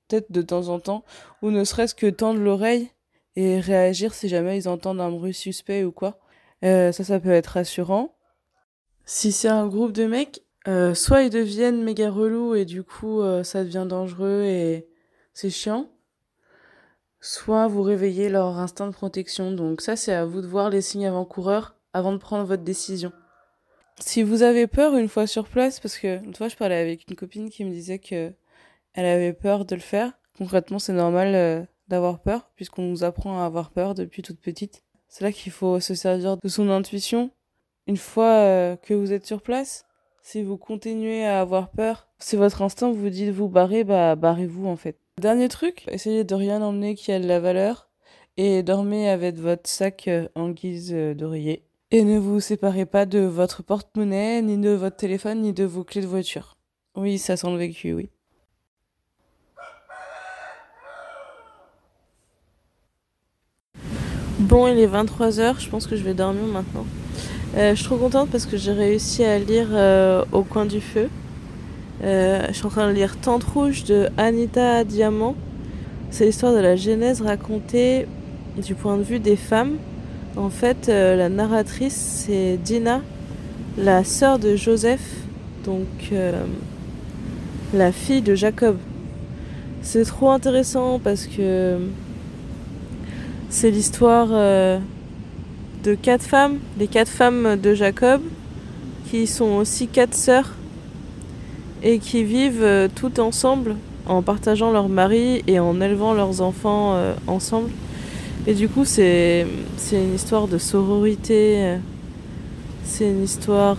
peut-être 0.08 0.30
de 0.30 0.42
temps 0.42 0.68
en 0.68 0.80
temps, 0.80 1.04
ou 1.42 1.50
ne 1.50 1.64
serait-ce 1.64 1.94
que 1.94 2.06
tendre 2.08 2.40
l'oreille 2.40 2.90
et 3.36 3.58
réagir 3.58 4.14
si 4.14 4.28
jamais 4.28 4.56
ils 4.58 4.68
entendent 4.68 5.00
un 5.00 5.10
bruit 5.10 5.34
suspect 5.34 5.82
ou 5.84 5.92
quoi. 5.92 6.18
Euh, 6.64 6.92
ça, 6.92 7.04
ça 7.04 7.20
peut 7.20 7.30
être 7.30 7.48
rassurant. 7.48 8.16
Si 9.04 9.32
c'est 9.32 9.48
un 9.48 9.66
groupe 9.66 9.92
de 9.92 10.06
mecs, 10.06 10.42
euh, 10.66 10.94
soit 10.94 11.22
ils 11.22 11.30
deviennent 11.30 11.82
méga 11.82 12.10
relous 12.10 12.54
et 12.54 12.64
du 12.64 12.82
coup 12.82 13.20
euh, 13.20 13.44
ça 13.44 13.64
devient 13.64 13.86
dangereux 13.86 14.44
et 14.44 14.88
c'est 15.34 15.50
chiant, 15.50 15.90
soit 17.20 17.68
vous 17.68 17.82
réveillez 17.82 18.30
leur 18.30 18.58
instinct 18.58 18.86
de 18.86 18.92
protection. 18.92 19.52
Donc 19.52 19.82
ça, 19.82 19.96
c'est 19.96 20.14
à 20.14 20.24
vous 20.24 20.40
de 20.40 20.46
voir 20.46 20.70
les 20.70 20.80
signes 20.80 21.06
avant-coureurs 21.06 21.76
avant 21.92 22.12
de 22.12 22.18
prendre 22.18 22.44
votre 22.44 22.62
décision. 22.62 23.12
Si 24.00 24.22
vous 24.22 24.42
avez 24.42 24.66
peur 24.66 24.96
une 24.96 25.08
fois 25.08 25.26
sur 25.26 25.48
place, 25.48 25.80
parce 25.80 25.98
que 25.98 26.22
une 26.24 26.34
fois 26.34 26.48
je 26.48 26.56
parlais 26.56 26.76
avec 26.76 27.08
une 27.08 27.16
copine 27.16 27.50
qui 27.50 27.64
me 27.64 27.70
disait 27.70 27.98
que 27.98 28.32
elle 28.94 29.06
avait 29.06 29.32
peur 29.32 29.64
de 29.64 29.74
le 29.74 29.80
faire. 29.80 30.12
Concrètement, 30.38 30.78
c'est 30.78 30.92
normal 30.92 31.34
euh, 31.34 31.62
d'avoir 31.88 32.20
peur, 32.20 32.50
puisqu'on 32.56 32.82
nous 32.82 33.04
apprend 33.04 33.42
à 33.42 33.44
avoir 33.44 33.70
peur 33.70 33.94
depuis 33.94 34.22
toute 34.22 34.40
petite. 34.40 34.83
C'est 35.16 35.22
là 35.22 35.30
qu'il 35.30 35.52
faut 35.52 35.78
se 35.78 35.94
servir 35.94 36.38
de 36.38 36.48
son 36.48 36.68
intuition. 36.70 37.30
Une 37.86 37.96
fois 37.96 38.32
euh, 38.32 38.74
que 38.74 38.94
vous 38.94 39.12
êtes 39.12 39.24
sur 39.24 39.42
place, 39.42 39.86
si 40.24 40.42
vous 40.42 40.56
continuez 40.56 41.24
à 41.24 41.40
avoir 41.40 41.70
peur, 41.70 42.08
si 42.18 42.34
votre 42.34 42.62
instinct 42.62 42.90
vous 42.90 43.10
dit 43.10 43.26
de 43.26 43.30
vous 43.30 43.48
barrer, 43.48 43.84
bah 43.84 44.16
barrez-vous 44.16 44.66
en 44.66 44.74
fait. 44.74 44.98
Dernier 45.20 45.48
truc, 45.48 45.84
essayez 45.86 46.24
de 46.24 46.34
rien 46.34 46.60
emmener 46.62 46.96
qui 46.96 47.12
a 47.12 47.20
de 47.20 47.28
la 47.28 47.38
valeur 47.38 47.88
et 48.38 48.64
dormez 48.64 49.08
avec 49.08 49.36
votre 49.36 49.70
sac 49.70 50.08
euh, 50.08 50.26
en 50.34 50.50
guise 50.50 50.92
d'oreiller. 50.92 51.62
Et 51.92 52.02
ne 52.02 52.18
vous 52.18 52.40
séparez 52.40 52.84
pas 52.84 53.06
de 53.06 53.20
votre 53.20 53.62
porte-monnaie, 53.62 54.42
ni 54.42 54.58
de 54.58 54.70
votre 54.70 54.96
téléphone, 54.96 55.42
ni 55.42 55.52
de 55.52 55.62
vos 55.62 55.84
clés 55.84 56.02
de 56.02 56.08
voiture. 56.08 56.56
Oui, 56.96 57.18
ça 57.18 57.36
sent 57.36 57.52
le 57.52 57.58
vécu, 57.58 57.92
oui. 57.92 58.10
Bon, 64.54 64.68
il 64.68 64.78
est 64.78 64.86
23h, 64.86 65.58
je 65.58 65.68
pense 65.68 65.88
que 65.88 65.96
je 65.96 66.04
vais 66.04 66.14
dormir 66.14 66.44
maintenant. 66.44 66.86
Euh, 67.56 67.70
je 67.70 67.74
suis 67.74 67.86
trop 67.86 67.96
contente 67.96 68.30
parce 68.30 68.46
que 68.46 68.56
j'ai 68.56 68.70
réussi 68.70 69.24
à 69.24 69.36
lire 69.36 69.66
euh, 69.72 70.24
Au 70.30 70.44
coin 70.44 70.64
du 70.64 70.80
feu. 70.80 71.08
Euh, 72.04 72.46
je 72.50 72.52
suis 72.52 72.64
en 72.64 72.68
train 72.68 72.86
de 72.86 72.92
lire 72.92 73.16
Tente 73.16 73.42
rouge 73.42 73.82
de 73.82 74.08
Anita 74.16 74.84
Diamant. 74.84 75.34
C'est 76.10 76.26
l'histoire 76.26 76.54
de 76.54 76.60
la 76.60 76.76
Genèse 76.76 77.20
racontée 77.20 78.06
du 78.56 78.76
point 78.76 78.96
de 78.96 79.02
vue 79.02 79.18
des 79.18 79.34
femmes. 79.34 79.72
En 80.36 80.50
fait, 80.50 80.86
la 80.86 81.28
narratrice, 81.28 82.24
c'est 82.24 82.56
Dina, 82.56 83.00
la 83.76 84.04
sœur 84.04 84.38
de 84.38 84.54
Joseph, 84.54 85.16
donc 85.64 86.12
la 87.74 87.90
fille 87.90 88.22
de 88.22 88.36
Jacob. 88.36 88.76
C'est 89.82 90.04
trop 90.04 90.30
intéressant 90.30 91.00
parce 91.02 91.26
que 91.26 91.80
c'est 93.54 93.70
l'histoire 93.70 94.30
euh, 94.32 94.80
de 95.84 95.94
quatre 95.94 96.24
femmes, 96.24 96.58
les 96.76 96.88
quatre 96.88 97.08
femmes 97.08 97.54
de 97.54 97.72
Jacob, 97.72 98.20
qui 99.08 99.28
sont 99.28 99.52
aussi 99.52 99.86
quatre 99.86 100.14
sœurs 100.14 100.54
et 101.84 102.00
qui 102.00 102.24
vivent 102.24 102.64
euh, 102.64 102.88
toutes 102.92 103.20
ensemble 103.20 103.76
en 104.06 104.22
partageant 104.22 104.72
leur 104.72 104.88
mari 104.88 105.44
et 105.46 105.60
en 105.60 105.80
élevant 105.80 106.14
leurs 106.14 106.40
enfants 106.40 106.94
euh, 106.96 107.14
ensemble. 107.28 107.70
Et 108.48 108.54
du 108.54 108.68
coup, 108.68 108.84
c'est 108.84 109.46
une 109.92 110.14
histoire 110.16 110.48
de 110.48 110.58
sororité, 110.58 111.76
c'est 112.82 113.08
une 113.08 113.22
histoire 113.22 113.76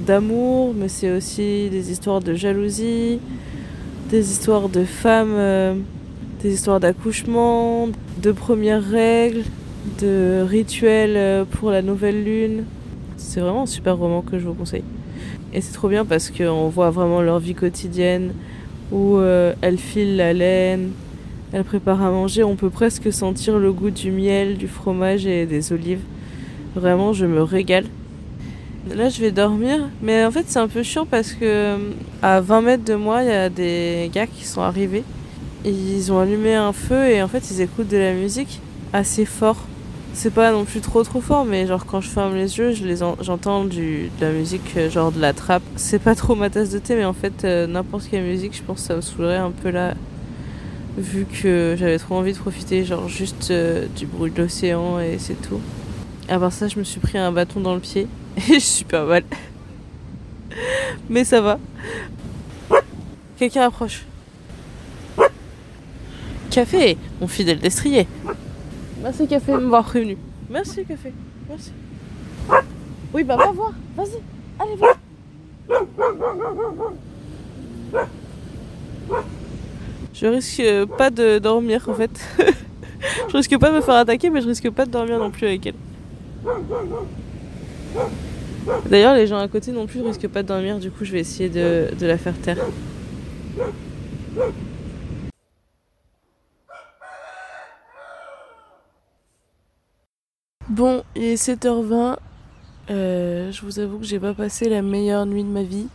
d'amour, 0.00 0.74
mais 0.76 0.88
c'est 0.88 1.12
aussi 1.12 1.70
des 1.70 1.92
histoires 1.92 2.20
de 2.20 2.34
jalousie, 2.34 3.20
des 4.10 4.30
histoires 4.32 4.68
de 4.68 4.84
femmes 4.84 5.84
des 6.42 6.52
histoires 6.52 6.80
d'accouchement, 6.80 7.88
de 8.20 8.32
premières 8.32 8.82
règles, 8.82 9.44
de 10.00 10.44
rituels 10.48 11.16
euh, 11.16 11.44
pour 11.44 11.70
la 11.70 11.82
nouvelle 11.82 12.24
lune. 12.24 12.64
C'est 13.16 13.40
vraiment 13.40 13.62
un 13.62 13.66
super 13.66 13.96
roman 13.96 14.22
que 14.22 14.38
je 14.38 14.46
vous 14.46 14.54
conseille. 14.54 14.82
Et 15.52 15.60
c'est 15.60 15.72
trop 15.72 15.88
bien 15.88 16.04
parce 16.04 16.30
qu'on 16.30 16.68
voit 16.68 16.90
vraiment 16.90 17.22
leur 17.22 17.38
vie 17.38 17.54
quotidienne, 17.54 18.32
où 18.90 19.18
euh, 19.18 19.54
elles 19.60 19.78
filent 19.78 20.16
la 20.16 20.32
laine, 20.32 20.90
Elle 21.52 21.64
prépare 21.64 22.02
à 22.02 22.10
manger, 22.10 22.42
on 22.42 22.56
peut 22.56 22.70
presque 22.70 23.12
sentir 23.12 23.58
le 23.58 23.72
goût 23.72 23.90
du 23.90 24.10
miel, 24.10 24.56
du 24.56 24.66
fromage 24.66 25.26
et 25.26 25.46
des 25.46 25.72
olives. 25.72 26.00
Vraiment, 26.74 27.12
je 27.12 27.26
me 27.26 27.42
régale. 27.42 27.84
Là, 28.92 29.10
je 29.10 29.20
vais 29.20 29.30
dormir, 29.30 29.90
mais 30.02 30.24
en 30.24 30.30
fait, 30.32 30.46
c'est 30.48 30.58
un 30.58 30.66
peu 30.66 30.82
chiant 30.82 31.06
parce 31.06 31.34
que 31.34 31.76
à 32.20 32.40
20 32.40 32.62
mètres 32.62 32.84
de 32.84 32.94
moi, 32.94 33.22
il 33.22 33.28
y 33.28 33.32
a 33.32 33.48
des 33.48 34.10
gars 34.12 34.26
qui 34.26 34.44
sont 34.44 34.62
arrivés. 34.62 35.04
Ils 35.64 36.10
ont 36.12 36.18
allumé 36.18 36.54
un 36.54 36.72
feu 36.72 37.08
et 37.08 37.22
en 37.22 37.28
fait, 37.28 37.50
ils 37.50 37.60
écoutent 37.60 37.88
de 37.88 37.96
la 37.96 38.14
musique 38.14 38.60
assez 38.92 39.24
fort. 39.24 39.56
C'est 40.14 40.34
pas 40.34 40.52
non 40.52 40.64
plus 40.64 40.80
trop 40.80 41.02
trop 41.04 41.20
fort, 41.20 41.44
mais 41.44 41.66
genre 41.66 41.86
quand 41.86 42.00
je 42.00 42.08
ferme 42.08 42.34
les 42.34 42.58
yeux, 42.58 42.74
j'entends 43.20 43.64
du 43.64 44.10
de 44.20 44.26
la 44.26 44.32
musique 44.32 44.76
euh, 44.76 44.90
genre 44.90 45.10
de 45.10 45.20
la 45.20 45.32
trappe. 45.32 45.62
C'est 45.76 46.00
pas 46.00 46.14
trop 46.14 46.34
ma 46.34 46.50
tasse 46.50 46.70
de 46.70 46.78
thé, 46.78 46.96
mais 46.96 47.04
en 47.04 47.14
fait, 47.14 47.44
euh, 47.44 47.66
n'importe 47.66 48.08
quelle 48.10 48.24
musique, 48.24 48.54
je 48.54 48.62
pense 48.62 48.80
que 48.80 48.86
ça 48.88 48.96
me 48.96 49.00
saoulerait 49.00 49.38
un 49.38 49.52
peu 49.52 49.70
là 49.70 49.94
vu 50.98 51.24
que 51.24 51.74
j'avais 51.78 51.98
trop 51.98 52.16
envie 52.16 52.34
de 52.34 52.38
profiter 52.38 52.84
genre 52.84 53.08
juste 53.08 53.50
euh, 53.50 53.86
du 53.96 54.04
bruit 54.04 54.30
de 54.30 54.42
l'océan 54.42 55.00
et 55.00 55.16
c'est 55.18 55.40
tout. 55.40 55.60
À 56.28 56.38
part 56.38 56.52
ça, 56.52 56.68
je 56.68 56.78
me 56.78 56.84
suis 56.84 57.00
pris 57.00 57.16
un 57.16 57.32
bâton 57.32 57.60
dans 57.60 57.74
le 57.74 57.80
pied 57.80 58.06
et 58.36 58.54
je 58.54 58.58
suis 58.58 58.84
pas 58.84 59.04
mal. 59.06 59.22
Mais 61.08 61.24
ça 61.24 61.40
va. 61.40 61.58
Quelqu'un 63.38 63.62
approche. 63.62 64.04
Café, 66.52 66.98
mon 67.18 67.26
fidèle 67.26 67.58
destrier. 67.58 68.06
Merci 69.02 69.26
Café 69.26 69.52
de 69.52 69.56
m'avoir 69.56 69.84
prévenu. 69.84 70.18
Merci 70.50 70.84
Café. 70.84 71.10
Merci. 71.48 71.72
Oui, 73.14 73.24
bah 73.24 73.36
va 73.36 73.52
voir. 73.52 73.72
Vas-y. 73.96 74.20
Allez, 74.58 74.76
va. 74.76 74.88
Je 80.12 80.26
risque 80.26 80.62
pas 80.98 81.08
de 81.08 81.38
dormir 81.38 81.88
en 81.88 81.94
fait. 81.94 82.10
je 83.28 83.36
risque 83.36 83.58
pas 83.58 83.70
de 83.70 83.76
me 83.76 83.80
faire 83.80 83.94
attaquer, 83.94 84.28
mais 84.28 84.42
je 84.42 84.48
risque 84.48 84.68
pas 84.70 84.84
de 84.84 84.90
dormir 84.90 85.18
non 85.18 85.30
plus 85.30 85.46
avec 85.46 85.66
elle. 85.66 85.74
D'ailleurs, 88.90 89.14
les 89.14 89.26
gens 89.26 89.38
à 89.38 89.48
côté 89.48 89.72
non 89.72 89.86
plus 89.86 90.02
risquent 90.02 90.28
pas 90.28 90.42
de 90.42 90.48
dormir, 90.48 90.78
du 90.78 90.90
coup, 90.90 91.06
je 91.06 91.12
vais 91.12 91.20
essayer 91.20 91.48
de, 91.48 91.88
de 91.98 92.06
la 92.06 92.18
faire 92.18 92.38
taire. 92.38 92.58
Bon, 100.72 101.04
il 101.14 101.24
est 101.24 101.34
7h20. 101.34 102.16
Euh, 102.88 103.52
je 103.52 103.60
vous 103.60 103.78
avoue 103.78 103.98
que 103.98 104.06
j'ai 104.06 104.18
pas 104.18 104.32
passé 104.32 104.70
la 104.70 104.80
meilleure 104.80 105.26
nuit 105.26 105.44
de 105.44 105.48
ma 105.50 105.64
vie. 105.64 105.86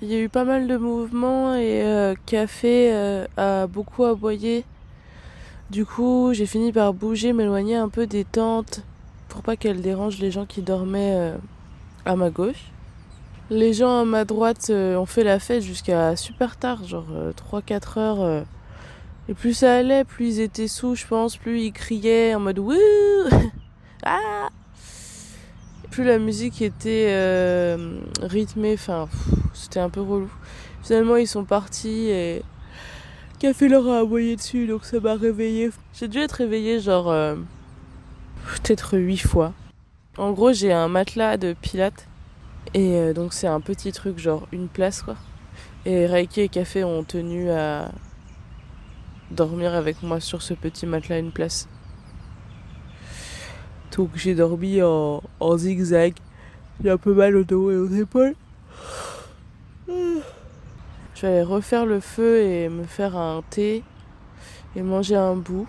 Il 0.00 0.08
y 0.08 0.14
a 0.14 0.18
eu 0.18 0.30
pas 0.30 0.44
mal 0.44 0.66
de 0.66 0.78
mouvements 0.78 1.54
et 1.54 1.82
euh, 1.82 2.14
Café 2.24 2.90
euh, 2.94 3.26
a 3.36 3.66
beaucoup 3.66 4.04
aboyé. 4.04 4.64
Du 5.68 5.84
coup, 5.84 6.30
j'ai 6.32 6.46
fini 6.46 6.72
par 6.72 6.94
bouger, 6.94 7.34
m'éloigner 7.34 7.76
un 7.76 7.90
peu 7.90 8.06
des 8.06 8.24
tentes 8.24 8.82
pour 9.28 9.42
pas 9.42 9.56
qu'elle 9.56 9.82
dérange 9.82 10.18
les 10.18 10.30
gens 10.30 10.46
qui 10.46 10.62
dormaient 10.62 11.16
euh, 11.16 11.36
à 12.06 12.16
ma 12.16 12.30
gauche. 12.30 12.72
Les 13.50 13.74
gens 13.74 14.00
à 14.00 14.04
ma 14.06 14.24
droite 14.24 14.68
euh, 14.70 14.96
ont 14.96 15.04
fait 15.04 15.22
la 15.22 15.38
fête 15.38 15.62
jusqu'à 15.62 16.16
super 16.16 16.56
tard, 16.56 16.82
genre 16.84 17.08
3-4 17.52 17.98
euh, 17.98 18.00
heures. 18.00 18.44
Et 19.30 19.34
plus 19.34 19.54
ça 19.54 19.76
allait, 19.76 20.04
plus 20.04 20.36
ils 20.36 20.40
étaient 20.40 20.68
sous, 20.68 20.94
je 20.94 21.06
pense, 21.06 21.38
plus 21.38 21.62
ils 21.62 21.72
criaient 21.72 22.34
en 22.34 22.40
mode 22.40 22.58
wouh 22.58 22.74
ah 24.04 24.50
Plus 25.90 26.04
la 26.04 26.18
musique 26.18 26.60
était 26.60 27.74
rythmée, 28.20 28.74
enfin, 28.74 29.08
c'était 29.54 29.80
un 29.80 29.88
peu 29.88 30.02
relou. 30.02 30.30
Finalement, 30.82 31.16
ils 31.16 31.28
sont 31.28 31.44
partis 31.44 32.10
et 32.10 32.42
Café 33.38 33.68
leur 33.68 33.88
a 33.88 34.00
aboyé 34.00 34.36
dessus, 34.36 34.66
donc 34.66 34.84
ça 34.84 35.00
m'a 35.00 35.14
réveillé. 35.14 35.70
J'ai 35.94 36.08
dû 36.08 36.18
être 36.18 36.32
réveillée 36.32 36.80
genre 36.80 37.06
peut-être 38.44 38.98
huit 38.98 39.18
fois. 39.18 39.54
En 40.18 40.32
gros, 40.32 40.52
j'ai 40.52 40.72
un 40.72 40.88
matelas 40.88 41.36
de 41.36 41.54
pilates 41.54 42.06
et 42.74 42.96
euh, 42.96 43.12
donc 43.14 43.32
c'est 43.32 43.46
un 43.46 43.60
petit 43.60 43.92
truc 43.92 44.18
genre 44.18 44.46
une 44.52 44.68
place 44.68 45.02
quoi. 45.02 45.16
Et 45.86 46.06
Reiki 46.06 46.42
et 46.42 46.48
Café 46.48 46.84
ont 46.84 47.04
tenu 47.04 47.50
à 47.50 47.90
dormir 49.30 49.74
avec 49.74 50.02
moi 50.02 50.20
sur 50.20 50.42
ce 50.42 50.54
petit 50.54 50.86
matelas 50.86 51.18
une 51.18 51.32
place. 51.32 51.68
Donc 53.96 54.10
j'ai 54.14 54.34
dormi 54.34 54.80
en, 54.82 55.20
zigzag. 55.56 56.14
J'ai 56.82 56.90
un 56.90 56.96
peu 56.96 57.12
mal 57.12 57.36
au 57.36 57.44
dos 57.44 57.70
et 57.70 57.76
aux 57.76 57.88
épaules. 57.88 58.34
Je 59.88 61.22
vais 61.22 61.28
aller 61.28 61.42
refaire 61.42 61.84
le 61.84 62.00
feu 62.00 62.40
et 62.40 62.68
me 62.70 62.84
faire 62.84 63.16
un 63.16 63.42
thé 63.50 63.82
et 64.74 64.82
manger 64.82 65.16
un 65.16 65.34
bout. 65.34 65.68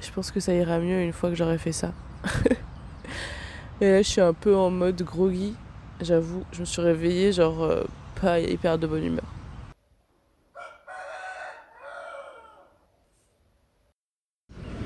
Je 0.00 0.10
pense 0.12 0.30
que 0.30 0.38
ça 0.38 0.54
ira 0.54 0.78
mieux 0.78 1.02
une 1.02 1.12
fois 1.12 1.30
que 1.30 1.34
j'aurai 1.34 1.58
fait 1.58 1.72
ça. 1.72 1.92
et 3.80 3.90
là, 3.90 4.02
je 4.02 4.08
suis 4.08 4.20
un 4.20 4.34
peu 4.34 4.54
en 4.54 4.70
mode 4.70 5.02
groggy. 5.02 5.54
J'avoue, 6.00 6.44
je 6.52 6.60
me 6.60 6.64
suis 6.64 6.82
réveillée, 6.82 7.32
genre, 7.32 7.62
euh, 7.62 7.82
pas 8.20 8.38
hyper 8.38 8.78
de 8.78 8.86
bonne 8.86 9.04
humeur. 9.04 9.24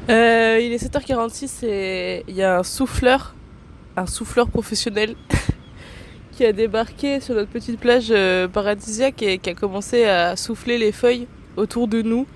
Euh, 0.09 0.58
il 0.69 0.75
est 0.75 0.85
7h46 0.85 1.65
et 1.65 2.25
il 2.29 2.35
y 2.35 2.43
a 2.43 2.59
un 2.59 2.63
souffleur, 2.63 3.35
un 3.97 4.07
souffleur 4.07 4.51
professionnel 4.51 5.15
qui 6.33 6.45
a 6.45 6.53
débarqué 6.53 7.21
sur 7.21 7.35
notre 7.35 7.49
petite 7.49 7.81
plage 7.81 8.09
euh, 8.11 8.49
paradisiaque 8.49 9.23
et 9.23 9.39
qui 9.39 9.49
a 9.49 9.55
commencé 9.55 10.05
à 10.05 10.37
souffler 10.37 10.77
les 10.77 10.93
feuilles 10.93 11.27
autour 11.57 11.89
de 11.89 12.03
nous 12.03 12.27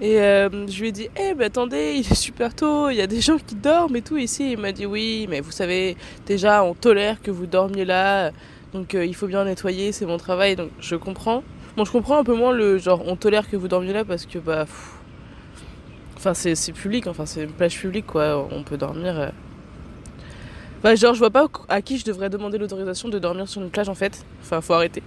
et 0.00 0.20
euh, 0.20 0.66
je 0.66 0.80
lui 0.80 0.88
ai 0.88 0.92
dit, 0.92 1.08
eh 1.16 1.34
mais 1.34 1.44
attendez, 1.44 1.94
il 1.94 2.00
est 2.00 2.14
super 2.14 2.56
tôt, 2.56 2.90
il 2.90 2.96
y 2.96 3.00
a 3.00 3.06
des 3.06 3.20
gens 3.20 3.38
qui 3.38 3.54
dorment 3.54 3.94
et 3.94 4.02
tout 4.02 4.16
ici. 4.16 4.50
Il 4.50 4.58
m'a 4.58 4.72
dit, 4.72 4.86
oui, 4.86 5.26
mais 5.30 5.40
vous 5.40 5.52
savez, 5.52 5.96
déjà, 6.26 6.64
on 6.64 6.74
tolère 6.74 7.22
que 7.22 7.30
vous 7.30 7.46
dormiez 7.46 7.84
là, 7.84 8.32
donc 8.72 8.96
euh, 8.96 9.06
il 9.06 9.14
faut 9.14 9.28
bien 9.28 9.44
nettoyer, 9.44 9.92
c'est 9.92 10.06
mon 10.06 10.18
travail, 10.18 10.56
donc 10.56 10.70
je 10.80 10.96
comprends. 10.96 11.44
Bon, 11.76 11.84
je 11.84 11.92
comprends 11.92 12.18
un 12.18 12.24
peu 12.24 12.34
moins 12.34 12.52
le 12.52 12.78
genre, 12.78 13.02
on 13.06 13.14
tolère 13.14 13.48
que 13.48 13.56
vous 13.56 13.68
dormiez 13.68 13.92
là 13.92 14.04
parce 14.04 14.26
que, 14.26 14.40
bah, 14.40 14.66
enfin, 16.26 16.34
c'est 16.34 16.72
public, 16.72 17.06
enfin, 17.06 17.26
c'est 17.26 17.44
une 17.44 17.52
plage 17.52 17.78
publique, 17.78 18.06
quoi, 18.06 18.48
on 18.50 18.62
peut 18.62 18.76
dormir. 18.76 19.18
Euh, 19.18 19.28
bah, 20.84 20.94
genre, 20.96 21.14
je 21.14 21.18
vois 21.18 21.30
pas 21.30 21.46
à 21.70 21.80
qui 21.80 21.96
je 21.96 22.04
devrais 22.04 22.28
demander 22.28 22.58
l'autorisation 22.58 23.08
de 23.08 23.18
dormir 23.18 23.48
sur 23.48 23.62
une 23.62 23.70
plage 23.70 23.88
en 23.88 23.94
fait. 23.94 24.22
Enfin, 24.42 24.60
faut 24.60 24.74
arrêter. 24.74 25.02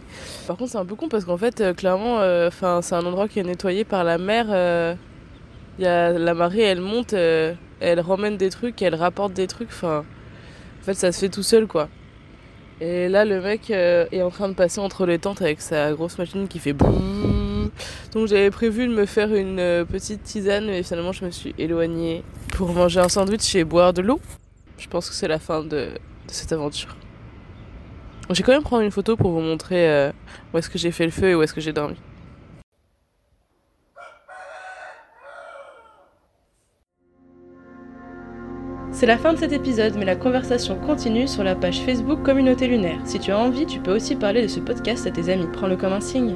Par 0.47 0.57
contre, 0.57 0.71
c'est 0.71 0.79
un 0.79 0.85
peu 0.85 0.95
con 0.95 1.07
parce 1.07 1.23
qu'en 1.23 1.37
fait, 1.37 1.61
euh, 1.61 1.75
clairement, 1.75 2.19
euh, 2.19 2.47
enfin, 2.47 2.81
c'est 2.81 2.95
un 2.95 3.05
endroit 3.05 3.27
qui 3.27 3.37
est 3.37 3.43
nettoyé 3.43 3.83
par 3.83 4.03
la 4.03 4.17
mer. 4.17 4.47
Euh, 4.49 4.95
y 5.77 5.85
a, 5.85 6.13
la 6.13 6.33
marée, 6.33 6.63
elle 6.63 6.81
monte, 6.81 7.13
elle 7.13 7.99
ramène 7.99 8.37
des 8.37 8.49
trucs, 8.49 8.81
elle 8.81 8.95
rapporte 8.95 9.33
des 9.33 9.45
trucs. 9.45 9.69
Enfin, 9.69 10.03
en 10.81 10.83
fait, 10.83 10.95
ça 10.95 11.11
se 11.11 11.19
fait 11.19 11.29
tout 11.29 11.43
seul 11.43 11.67
quoi. 11.67 11.89
Et 12.81 13.07
là, 13.07 13.23
le 13.23 13.39
mec 13.39 13.69
est 13.69 14.21
en 14.23 14.31
train 14.31 14.49
de 14.49 14.55
passer 14.55 14.79
entre 14.79 15.05
les 15.05 15.19
tentes 15.19 15.43
avec 15.43 15.61
sa 15.61 15.93
grosse 15.93 16.17
machine 16.17 16.47
qui 16.47 16.57
fait 16.57 16.73
Donc 18.17 18.27
j'avais 18.27 18.49
prévu 18.49 18.87
de 18.87 18.93
me 18.93 19.05
faire 19.05 19.31
une 19.31 19.85
petite 19.85 20.23
tisane, 20.23 20.65
mais 20.65 20.81
finalement 20.81 21.11
je 21.11 21.23
me 21.23 21.29
suis 21.29 21.53
éloignée 21.59 22.23
pour 22.49 22.73
manger 22.73 22.99
un 22.99 23.09
sandwich 23.09 23.53
et 23.53 23.63
boire 23.63 23.93
de 23.93 24.01
l'eau 24.01 24.19
je 24.77 24.87
pense 24.87 25.09
que 25.09 25.15
c'est 25.15 25.27
la 25.27 25.39
fin 25.39 25.63
de, 25.63 25.89
cette 26.27 26.51
aventure. 26.51 26.95
J'ai 28.29 28.43
quand 28.43 28.51
même 28.51 28.63
prendre 28.63 28.83
une 28.83 28.91
photo 28.91 29.15
pour 29.15 29.31
vous 29.31 29.39
montrer 29.39 29.89
euh, 29.89 30.11
où 30.53 30.57
est-ce 30.57 30.69
que 30.69 30.77
j'ai 30.77 30.91
fait 30.91 31.05
le 31.05 31.11
feu 31.11 31.29
et 31.29 31.35
où 31.35 31.41
est-ce 31.41 31.53
que 31.53 31.61
j'ai 31.61 31.71
dormi. 31.71 31.95
C'est 38.91 39.05
la 39.05 39.17
fin 39.17 39.31
de 39.31 39.37
cet 39.37 39.53
épisode, 39.53 39.93
mais 39.95 40.05
la 40.05 40.15
conversation 40.15 40.75
continue 40.75 41.27
sur 41.27 41.43
la 41.43 41.55
page 41.55 41.81
Facebook 41.81 42.23
Communauté 42.23 42.67
Lunaire. 42.67 42.99
Si 43.05 43.19
tu 43.19 43.31
as 43.31 43.37
envie, 43.37 43.65
tu 43.65 43.79
peux 43.79 43.95
aussi 43.95 44.15
parler 44.15 44.41
de 44.41 44.47
ce 44.47 44.59
podcast 44.59 45.05
à 45.05 45.11
tes 45.11 45.29
amis. 45.29 45.47
Prends-le 45.53 45.77
comme 45.77 45.93
un 45.93 46.01
signe. 46.01 46.35